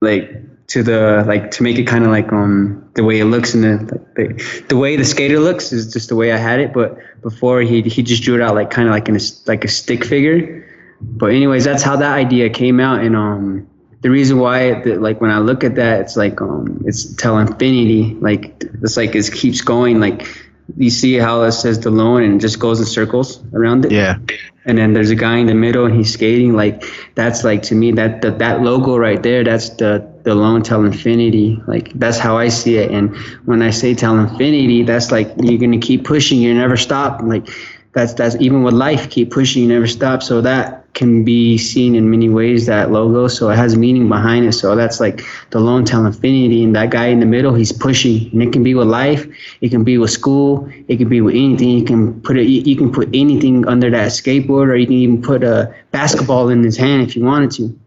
[0.00, 0.30] like
[0.70, 3.64] to the like to make it kind of like um the way it looks and
[3.64, 6.72] the, like, the the way the skater looks is just the way I had it.
[6.72, 9.64] But before he he just drew it out like kind of like in a like
[9.64, 10.66] a stick figure.
[11.00, 13.66] But anyways, that's how that idea came out, and um
[14.02, 17.36] the reason why the, like when I look at that, it's like um it's till
[17.38, 18.14] infinity.
[18.20, 19.98] Like it's like it keeps going.
[19.98, 20.28] Like
[20.76, 23.92] you see how it says the loan and it just goes in circles around it.
[23.92, 24.18] Yeah.
[24.64, 26.54] And then there's a guy in the middle and he's skating.
[26.54, 26.84] Like
[27.16, 29.42] that's like to me that that, that logo right there.
[29.42, 31.62] That's the the loan till infinity.
[31.66, 32.90] Like that's how I see it.
[32.90, 36.38] And when I say till infinity, that's like you're gonna keep pushing.
[36.40, 37.22] You never stop.
[37.22, 37.48] Like
[37.92, 39.10] that's that's even with life.
[39.10, 39.62] Keep pushing.
[39.62, 40.22] You never stop.
[40.22, 44.44] So that can be seen in many ways that logo so it has meaning behind
[44.44, 47.70] it so that's like the lone till infinity and that guy in the middle he's
[47.70, 49.26] pushing and it can be with life
[49.60, 52.76] it can be with school it can be with anything you can put it you
[52.76, 56.76] can put anything under that skateboard or you can even put a basketball in his
[56.76, 57.79] hand if you wanted to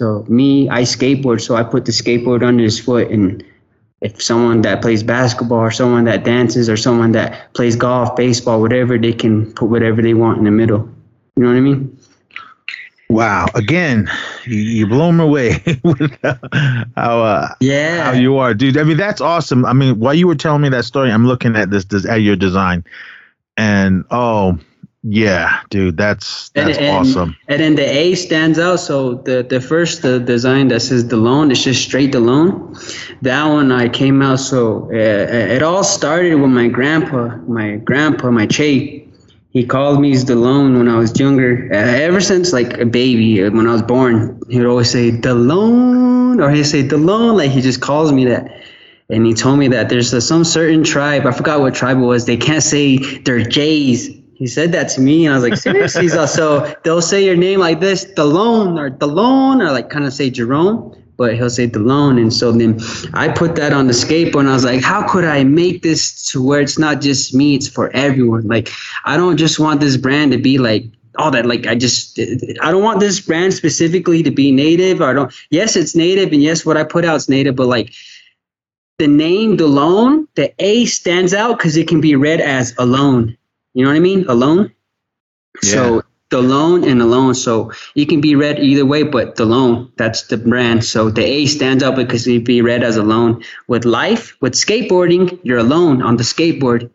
[0.00, 3.44] so me i skateboard so i put the skateboard under his foot and
[4.00, 8.62] if someone that plays basketball or someone that dances or someone that plays golf baseball
[8.62, 10.88] whatever they can put whatever they want in the middle
[11.36, 11.96] you know what i mean
[13.10, 13.48] Wow!
[13.56, 14.08] Again,
[14.44, 18.76] you, you blow me away with how uh, yeah how you are, dude.
[18.76, 19.64] I mean, that's awesome.
[19.64, 22.18] I mean, while you were telling me that story, I'm looking at this, this at
[22.22, 22.84] your design,
[23.56, 24.60] and oh
[25.02, 27.36] yeah, dude, that's that's and, awesome.
[27.48, 28.76] And then the A stands out.
[28.76, 32.76] So the the first the design that says Delone, it's just straight Delone.
[33.22, 34.40] That one I came out.
[34.40, 39.00] So uh, it all started with my grandpa, my grandpa, my Che
[39.50, 41.68] he called me Stallone when I was younger.
[41.72, 45.10] Uh, ever since like a baby, uh, when I was born, he would always say
[45.10, 48.48] Delone, or he'd say Delone, like he just calls me that.
[49.08, 52.02] And he told me that there's a, some certain tribe, I forgot what tribe it
[52.02, 54.08] was, they can't say their J's.
[54.40, 56.08] He said that to me, and I was like, seriously?
[56.08, 60.30] so they'll say your name like this, Delone, or Delone, or like kind of say
[60.30, 62.18] Jerome but he'll say Delone.
[62.18, 62.80] And so then
[63.12, 66.26] I put that on the skateboard and I was like, how could I make this
[66.30, 68.48] to where it's not just me, it's for everyone?
[68.48, 68.70] Like,
[69.04, 70.86] I don't just want this brand to be like,
[71.18, 72.20] all that like i just
[72.62, 76.40] i don't want this brand specifically to be native i don't yes it's native and
[76.40, 77.92] yes what i put out is native but like
[79.00, 83.34] the name Delone, the A stands out because it can be read as alone.
[83.74, 84.26] You know what I mean?
[84.28, 84.72] Alone.
[85.62, 85.70] Yeah.
[85.70, 87.34] So the loan and alone.
[87.34, 90.84] So it can be read either way, but the loan, that's the brand.
[90.84, 93.42] So the A stands out because it be read as a loan.
[93.66, 96.90] With life, with skateboarding, you're alone on the skateboard.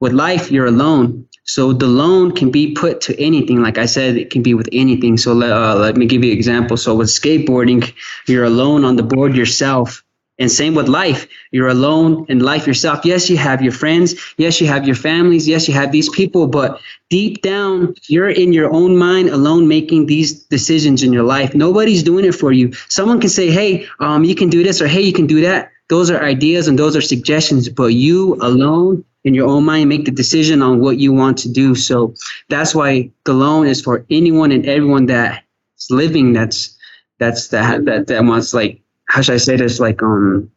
[0.00, 1.26] With life, you're alone.
[1.44, 3.62] So the loan can be put to anything.
[3.62, 5.16] Like I said, it can be with anything.
[5.16, 6.76] So uh, let me give you an example.
[6.76, 7.92] So with skateboarding,
[8.26, 10.03] you're alone on the board yourself.
[10.38, 11.28] And same with life.
[11.52, 13.04] You're alone in life yourself.
[13.04, 14.14] Yes, you have your friends.
[14.36, 15.46] Yes, you have your families.
[15.46, 16.48] Yes, you have these people.
[16.48, 21.54] But deep down, you're in your own mind alone making these decisions in your life.
[21.54, 22.72] Nobody's doing it for you.
[22.88, 25.70] Someone can say, hey, um, you can do this or hey, you can do that.
[25.88, 27.68] Those are ideas and those are suggestions.
[27.68, 31.48] But you alone in your own mind make the decision on what you want to
[31.48, 31.74] do.
[31.74, 32.14] So
[32.48, 36.76] that's why the loan is for anyone and everyone that's living that's
[37.18, 38.80] that's that that, that wants like
[39.14, 39.78] how should I say this?
[39.78, 40.50] Like, um,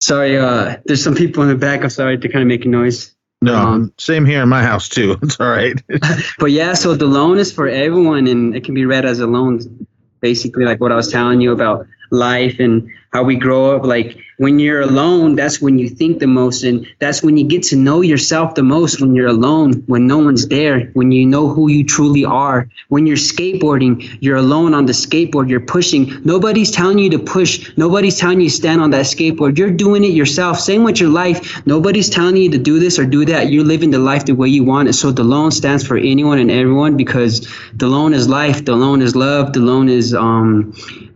[0.00, 1.84] sorry, uh, there's some people in the back.
[1.84, 3.14] I'm sorry to kind of make a noise.
[3.40, 5.16] No, um, same here in my house too.
[5.22, 5.80] It's all right.
[6.40, 9.28] but yeah, so the loan is for everyone, and it can be read as a
[9.28, 9.86] loan,
[10.20, 13.84] basically, like what I was telling you about life and how we grow up.
[13.84, 17.62] Like when you're alone, that's when you think the most, and that's when you get
[17.64, 19.00] to know yourself the most.
[19.00, 22.68] When you're alone, when no one's there, when you know who you truly are.
[22.88, 25.48] When you're skateboarding, you're alone on the skateboard.
[25.48, 26.22] You're pushing.
[26.24, 27.70] Nobody's telling you to push.
[27.76, 29.58] Nobody's telling you to stand on that skateboard.
[29.58, 30.58] You're doing it yourself.
[30.58, 31.64] Same with your life.
[31.66, 33.50] Nobody's telling you to do this or do that.
[33.50, 34.94] You're living the life the way you want it.
[34.94, 37.40] So the Delone stands for anyone and everyone because
[37.74, 38.64] the Delone is life.
[38.64, 39.52] The Delone is love.
[39.52, 40.72] The Delone is um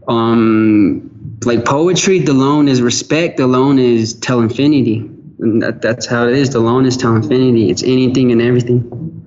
[0.08, 4.98] um like poetry, the loan is respect, the loan is tell infinity.
[5.38, 6.50] And that, that's how it is.
[6.50, 7.70] The loan is tell infinity.
[7.70, 9.25] It's anything and everything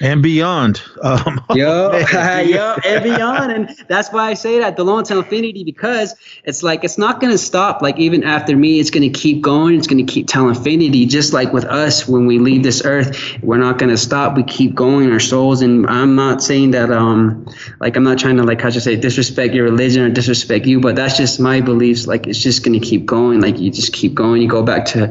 [0.00, 0.82] and beyond.
[1.02, 5.64] Um, yo, yo, and beyond, and that's why I say that the long to infinity
[5.64, 7.82] because it's like it's not gonna stop.
[7.82, 9.76] Like even after me, it's gonna keep going.
[9.76, 11.06] It's gonna keep telling infinity.
[11.06, 14.36] Just like with us, when we leave this earth, we're not gonna stop.
[14.36, 15.62] We keep going our souls.
[15.62, 17.46] And I'm not saying that um,
[17.80, 20.80] like I'm not trying to like how to say disrespect your religion or disrespect you,
[20.80, 22.06] but that's just my beliefs.
[22.06, 23.40] Like it's just gonna keep going.
[23.40, 24.42] Like you just keep going.
[24.42, 25.08] You go back to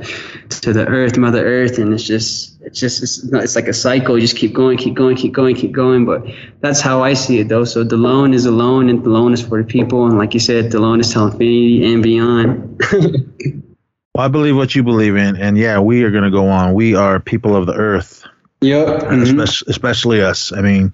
[0.62, 4.16] to the earth, Mother Earth, and it's just it's just it's, it's like a cycle.
[4.16, 6.06] You just keep going, keep going, keep going, keep going.
[6.06, 6.26] But
[6.62, 7.64] that's how I see it, though.
[7.64, 10.06] So the loan is a loan, and the loan is for the people.
[10.06, 12.82] And like you said, the loan is to infinity and beyond.
[14.16, 16.74] well, I believe what you believe in, and yeah, we are going to go on.
[16.74, 18.26] We are people of the earth.
[18.62, 18.88] Yep.
[18.88, 19.22] Mm-hmm.
[19.40, 20.52] Especially, especially us.
[20.52, 20.94] I mean,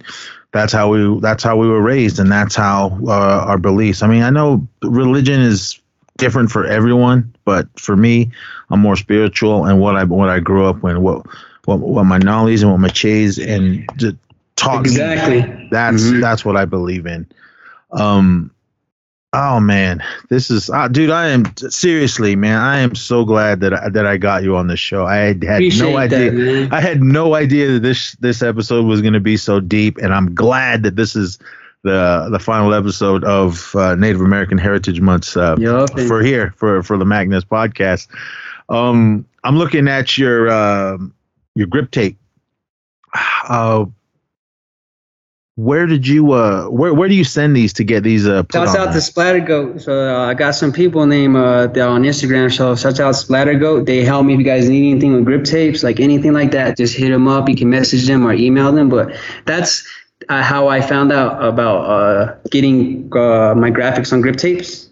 [0.51, 4.03] that's how we that's how we were raised, and that's how uh, our beliefs.
[4.03, 5.79] I mean, I know religion is
[6.17, 8.29] different for everyone, but for me,
[8.69, 11.25] I'm more spiritual, and what I what I grew up with, what
[11.79, 14.15] what, what my knowledge and what my chase and just
[14.55, 15.41] talk exactly.
[15.71, 16.21] That's mm-hmm.
[16.21, 17.27] that's what I believe in.
[17.91, 18.51] Um,
[19.33, 21.09] oh man, this is uh, dude.
[21.09, 22.57] I am seriously, man.
[22.57, 25.05] I am so glad that I, that I got you on the show.
[25.05, 26.31] I had, had no idea.
[26.31, 29.97] That, I had no idea that this this episode was going to be so deep,
[29.97, 31.39] and I'm glad that this is
[31.83, 35.89] the the final episode of uh, Native American Heritage Month uh, yep.
[36.07, 38.07] for here for for the Magnus podcast.
[38.69, 40.97] Um, I'm looking at your uh,
[41.55, 42.17] your grip tape.
[43.47, 43.85] Uh,
[45.55, 48.75] where did you uh where where do you send these to get these uh shouts
[48.75, 49.81] out to splatter goat.
[49.81, 52.55] So uh, i got some people named uh on instagram.
[52.55, 53.85] So shouts out splatter goat.
[53.85, 56.77] They help me if you guys need anything with grip tapes like anything like that
[56.77, 57.49] just hit them up.
[57.49, 58.89] You can message them or email them.
[58.89, 59.85] But that's
[60.29, 64.89] uh, how i found out about uh getting uh, my graphics on grip tapes.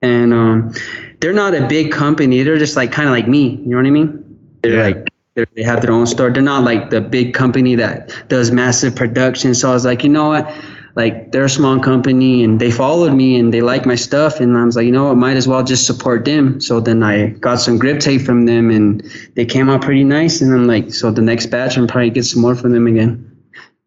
[0.00, 0.72] And um
[1.20, 2.42] they're not a big company.
[2.42, 3.56] They're just like kind of like me.
[3.56, 4.24] You know what i mean?
[4.62, 4.96] They're yeah.
[4.96, 5.08] like
[5.54, 6.30] they have their own store.
[6.30, 9.54] They're not like the big company that does massive production.
[9.54, 10.54] So I was like, you know what?
[10.94, 14.40] Like they're a small company and they followed me and they like my stuff.
[14.40, 15.16] And I was like, you know what?
[15.16, 16.60] Might as well just support them.
[16.60, 19.02] So then I got some grip tape from them and
[19.34, 20.40] they came out pretty nice.
[20.40, 23.36] And I'm like, so the next batch, I'm probably get some more from them again.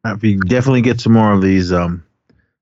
[0.06, 2.04] If you definitely get some more of these, um,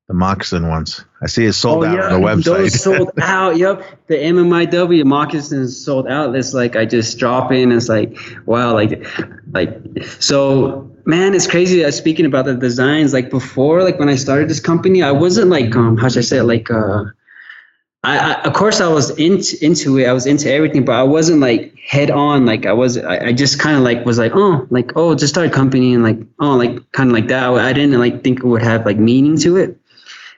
[0.10, 1.06] the moccasin ones.
[1.22, 2.14] I see it sold oh, out yeah.
[2.16, 2.44] on the website.
[2.44, 3.58] Those sold out.
[3.58, 4.08] Yep.
[4.08, 6.36] The MMIW moccasins sold out.
[6.36, 7.72] It's like I just drop in.
[7.72, 8.74] It's like wow.
[8.74, 9.06] Like
[9.52, 9.80] like
[10.20, 10.92] so.
[11.06, 11.86] Man, it's crazy.
[11.86, 15.52] Uh, speaking about the designs, like before, like when I started this company, I wasn't
[15.52, 16.44] like um how should I say it?
[16.44, 17.06] Like uh,
[18.04, 20.08] I, I of course I was into into it.
[20.08, 22.48] I was into everything, but I wasn't like head on.
[22.48, 22.98] Like I was.
[22.98, 25.94] I, I just kind of like was like oh like oh just start a company
[25.94, 27.48] and like oh like kind of like that.
[27.48, 29.80] I didn't like think it would have like meaning to it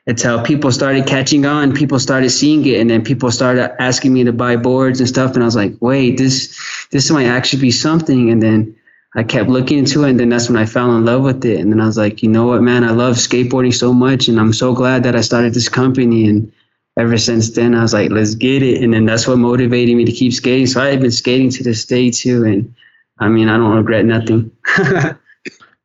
[0.08, 4.24] until people started catching on, people started seeing it, and then people started asking me
[4.24, 5.34] to buy boards and stuff.
[5.34, 6.58] And I was like, wait, this
[6.91, 8.32] this might actually be something.
[8.32, 8.76] And then
[9.16, 11.60] I kept looking into it, and then that's when I fell in love with it.
[11.60, 14.39] And then I was like, you know what, man, I love skateboarding so much, and
[14.39, 16.28] I'm so glad that I started this company.
[16.28, 16.52] And
[16.97, 18.82] ever since then, I was like, let's get it.
[18.82, 20.66] And then that's what motivated me to keep skating.
[20.66, 22.74] So I've been skating to this day too, and
[23.20, 24.52] I mean, I don't regret nothing.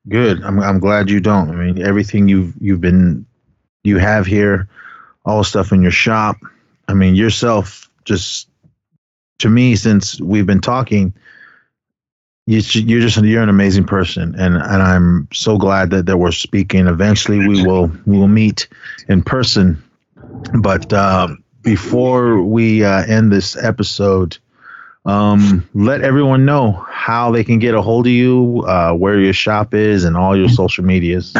[0.08, 0.42] Good.
[0.42, 1.50] I'm I'm glad you don't.
[1.50, 3.26] I mean, everything you've you've been
[3.86, 4.68] you have here,
[5.24, 6.36] all the stuff in your shop.
[6.88, 8.48] I mean, yourself just
[9.38, 11.14] to me since we've been talking,
[12.46, 16.32] you, you're just you're an amazing person, and and I'm so glad that that we're
[16.32, 16.86] speaking.
[16.86, 18.68] Eventually, we will we will meet
[19.08, 19.82] in person.
[20.60, 21.28] But uh,
[21.62, 24.38] before we uh, end this episode,
[25.06, 29.32] um, let everyone know how they can get a hold of you, uh, where your
[29.32, 31.34] shop is, and all your social medias.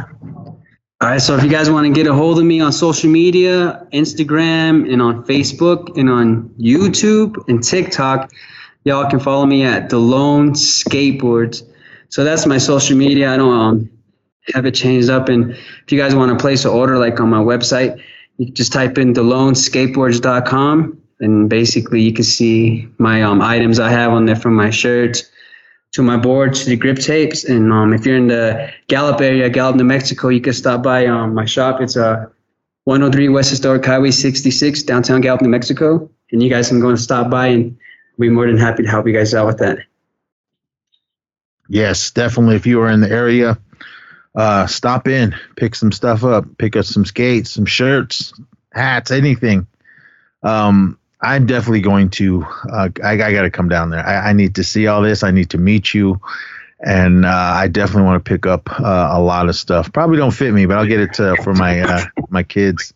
[1.02, 3.10] All right, so if you guys want to get a hold of me on social
[3.10, 8.32] media, Instagram and on Facebook and on YouTube and TikTok,
[8.84, 11.62] y'all can follow me at Delone Skateboards.
[12.08, 13.30] So that's my social media.
[13.30, 13.90] I don't um,
[14.54, 15.28] have it changed up.
[15.28, 18.02] And if you guys want to place an order, like on my website,
[18.38, 24.12] you just type in DeloneSkateboards.com and basically you can see my um, items I have
[24.12, 25.30] on there from my shirts
[25.92, 27.44] to my board to the grip tapes.
[27.44, 31.06] And um, if you're in the Gallup area, Gallup, New Mexico, you can stop by
[31.06, 31.80] um, my shop.
[31.80, 32.30] It's a
[32.84, 36.10] 103 West Historic Highway 66, downtown Gallup, New Mexico.
[36.32, 37.76] And you guys can go and stop by and
[38.16, 39.78] we'll be more than happy to help you guys out with that.
[41.68, 42.56] Yes, definitely.
[42.56, 43.58] If you are in the area,
[44.34, 48.32] uh, stop in, pick some stuff up, pick up some skates, some shirts,
[48.72, 49.66] hats, anything.
[50.42, 52.44] Um, I'm definitely going to.
[52.70, 54.06] Uh, I, I got to come down there.
[54.06, 55.24] I, I, need to see all this.
[55.24, 56.20] I need to meet you,
[56.78, 59.92] and uh, I definitely want to pick up uh, a lot of stuff.
[59.92, 62.94] Probably don't fit me, but I'll get it for my uh, my kids.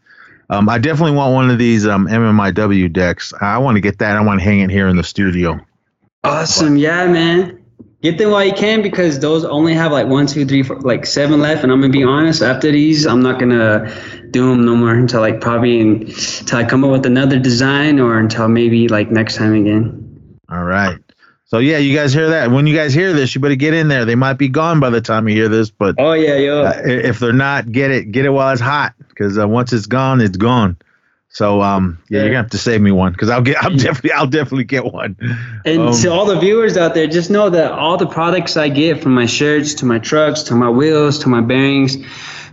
[0.49, 3.33] Um, I definitely want one of these um, MMIW decks.
[3.41, 4.17] I want to get that.
[4.17, 5.59] I want to hang it here in the studio.
[6.23, 7.60] Awesome, yeah, man.
[8.03, 11.05] Get them while you can because those only have like one, two, three, four, like
[11.05, 11.63] seven left.
[11.63, 13.93] And I'm gonna be honest, after these, I'm not gonna
[14.31, 18.19] do them no more until like probably until I come up with another design or
[18.19, 20.39] until maybe like next time again.
[20.49, 20.99] All right.
[21.45, 22.51] So yeah, you guys hear that?
[22.51, 24.07] When you guys hear this, you better get in there.
[24.07, 26.63] They might be gone by the time you hear this, but oh yeah, yo.
[26.63, 29.87] Uh, if they're not, get it, get it while it's hot, because uh, once it's
[29.87, 30.79] gone, it's gone.
[31.33, 33.71] So um, yeah, yeah, you're gonna have to save me one because I'll get, I'll
[33.77, 35.17] definitely, I'll definitely get one.
[35.65, 38.69] And um, to all the viewers out there, just know that all the products I
[38.69, 41.97] get from my shirts to my trucks to my wheels to my bearings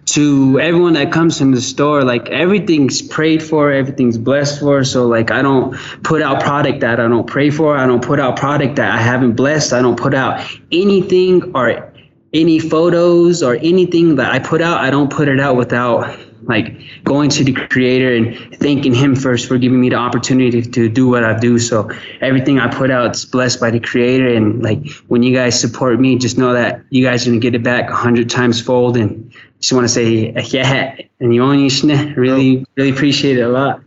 [0.08, 4.84] to everyone that comes in the store, like everything's prayed for, everything's blessed for.
[4.84, 7.78] So like I don't put out product that I don't pray for.
[7.78, 9.74] I don't put out product that I haven't blessed.
[9.74, 11.92] I don't put out anything or
[12.34, 14.80] any photos or anything that I put out.
[14.80, 19.48] I don't put it out without like going to the creator and thanking him first
[19.48, 21.60] for giving me the opportunity to do what I do.
[21.60, 21.90] So
[22.22, 24.28] everything I put out is blessed by the creator.
[24.28, 27.56] And like when you guys support me, just know that you guys are gonna get
[27.56, 28.98] it back a hundred times fold.
[28.98, 31.70] And just want to say yeah, and you only
[32.16, 32.66] really, oh.
[32.76, 33.82] really appreciate it a lot.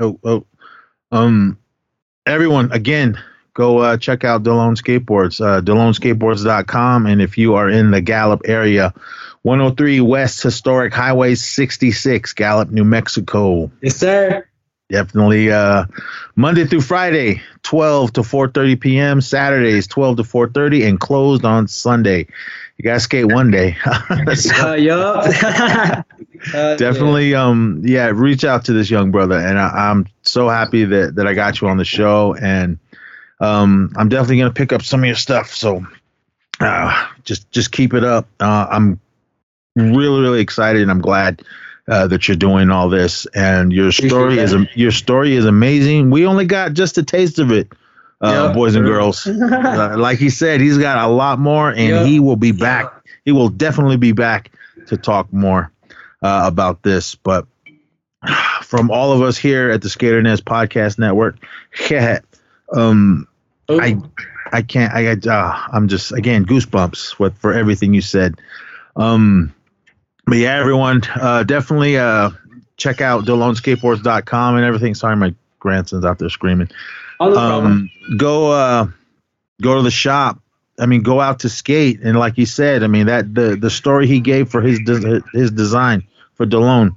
[0.00, 0.44] Oh, oh,
[1.12, 1.58] um,
[2.26, 3.18] everyone again,
[3.54, 7.06] go uh, check out Delone Skateboards, uh, DeloneSkateboards.com.
[7.06, 8.94] And if you are in the Gallup area,
[9.42, 13.70] 103 West Historic Highway 66, Gallup, New Mexico.
[13.80, 14.46] Yes, sir.
[14.88, 15.86] Definitely uh,
[16.36, 19.20] Monday through Friday, 12 to 4.30 p.m.
[19.20, 22.26] Saturdays, 12 to 4.30, and closed on Sunday.
[22.76, 23.76] You gotta skate one day.
[24.34, 25.24] so, uh, yup.
[25.24, 26.02] uh,
[26.76, 27.44] definitely, yeah.
[27.44, 29.38] um, yeah, reach out to this young brother.
[29.38, 32.34] And I, I'm so happy that, that I got you on the show.
[32.34, 32.78] And
[33.40, 35.54] um, I'm definitely going to pick up some of your stuff.
[35.54, 35.86] So
[36.60, 38.26] uh, just just keep it up.
[38.38, 39.00] Uh, I'm
[39.74, 41.42] really really excited and I'm glad
[41.88, 46.10] uh, that you're doing all this and your story is your story is amazing.
[46.10, 47.72] We only got just a taste of it,
[48.20, 48.54] uh, yep.
[48.54, 49.26] boys and girls.
[49.26, 52.06] uh, like he said, he's got a lot more, and yep.
[52.06, 52.92] he will be back.
[53.24, 54.52] He will definitely be back
[54.86, 55.72] to talk more
[56.22, 57.14] uh, about this.
[57.16, 57.46] But
[58.62, 61.36] from all of us here at the Skater Nez Podcast Network,
[62.72, 63.26] um,
[63.68, 63.98] I
[64.52, 64.94] I can't.
[64.94, 68.36] I uh, I'm just again goosebumps with for everything you said.
[68.94, 69.52] Um,
[70.26, 72.30] but yeah, everyone, uh, definitely uh,
[72.76, 74.94] check out DeloneSkateboards.com and everything.
[74.94, 76.68] Sorry, my grandson's out there screaming.
[77.20, 78.86] Oh, um, go uh,
[79.60, 80.40] go to the shop.
[80.78, 83.70] I mean, go out to skate, and like you said, I mean that the the
[83.70, 86.02] story he gave for his de- his design
[86.34, 86.96] for Delone,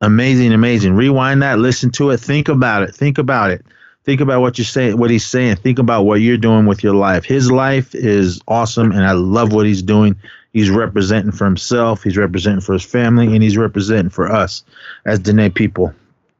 [0.00, 0.94] amazing, amazing.
[0.94, 3.64] Rewind that, listen to it, think about it, think about it,
[4.04, 6.94] think about what you're saying, what he's saying, think about what you're doing with your
[6.94, 7.24] life.
[7.24, 10.16] His life is awesome, and I love what he's doing.
[10.52, 12.02] He's representing for himself.
[12.02, 14.64] He's representing for his family, and he's representing for us
[15.06, 15.94] as Diné people.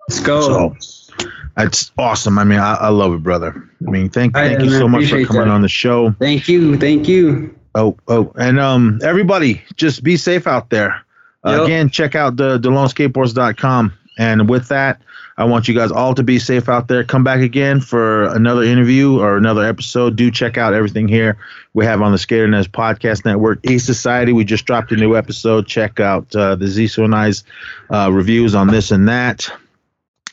[0.08, 0.76] Let's go.
[0.78, 2.38] So, that's awesome.
[2.38, 3.68] I mean, I, I love it, brother.
[3.86, 5.48] I mean, thank thank you so much for coming that.
[5.48, 6.12] on the show.
[6.18, 7.54] Thank you, thank you.
[7.74, 11.04] Oh, oh, and um, everybody, just be safe out there.
[11.44, 11.62] Uh.
[11.62, 13.92] Again, check out the DeloneSkateboards.com.
[14.18, 15.00] And with that,
[15.40, 17.02] I want you guys all to be safe out there.
[17.02, 20.14] Come back again for another interview or another episode.
[20.14, 21.38] Do check out everything here
[21.72, 23.66] we have on the Skater Nez Podcast Network.
[23.66, 25.66] E Society, we just dropped a new episode.
[25.66, 27.44] Check out uh, the Ziso and I's
[27.88, 29.50] uh, reviews on this and that.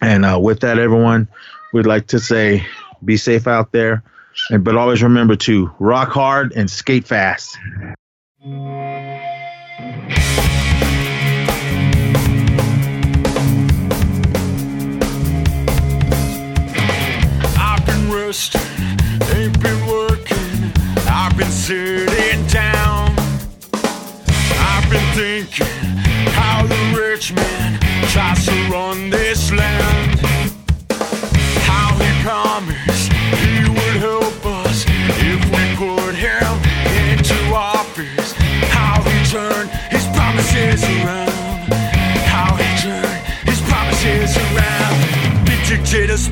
[0.02, 1.30] And uh, with that, everyone,
[1.72, 2.68] we'd like to say
[3.06, 4.04] be safe out there.
[4.50, 7.58] And, but always remember to rock hard and skate fast.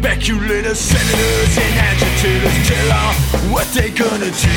[0.05, 3.13] Speculators, senators, and agitators tell all
[3.51, 4.55] what they gonna do.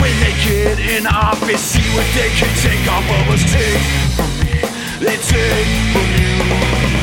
[0.00, 3.44] When they get in office, see what they can take off of us.
[3.52, 3.82] Take
[4.16, 4.60] from me
[5.04, 6.93] they take from you.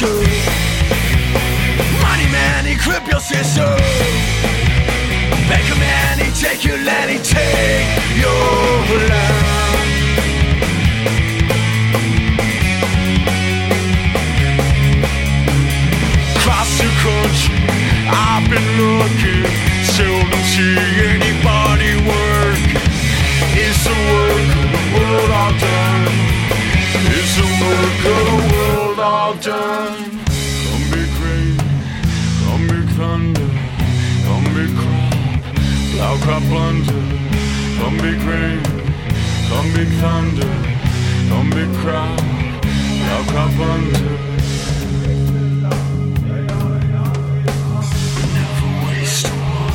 [0.00, 0.14] Whisker.
[2.02, 3.76] Money man, he clip your sister.
[5.48, 7.86] Banker man, he take your land, he take
[8.16, 9.56] your land.
[16.36, 17.58] Across the country,
[18.08, 19.46] I've been looking,
[19.84, 20.78] seldom see
[21.14, 22.58] anybody work.
[23.60, 26.27] It's the work of the world all done.
[27.40, 28.18] It's the
[28.52, 30.10] world all done.
[30.66, 31.56] Come big rain,
[32.44, 33.50] come big thunder,
[34.26, 35.14] come big crop,
[35.92, 37.02] plow crop blunder.
[37.78, 38.62] Come big rain,
[39.48, 40.52] come big thunder,
[41.28, 44.08] come big crop, plow crop blunder.
[48.34, 49.74] Never waste one.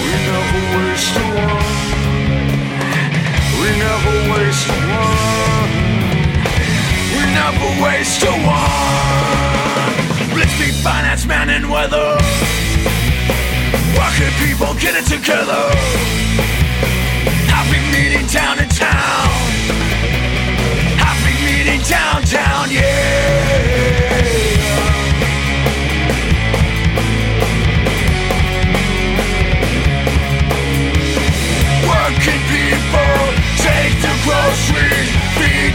[0.00, 1.73] We never waste one.
[3.74, 5.70] We never waste a one.
[7.10, 10.38] We never waste a one.
[10.38, 12.16] Let's be finance man and weather.
[13.98, 15.74] Working people get it together.
[17.50, 19.28] Happy meeting town to town.
[20.96, 23.53] Happy meeting downtown, yeah.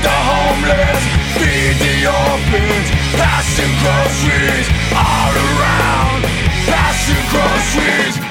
[0.01, 1.03] The homeless,
[1.37, 2.87] feed the orphans,
[3.19, 4.67] passing groceries.
[4.95, 6.23] All around,
[6.67, 8.28] passing groceries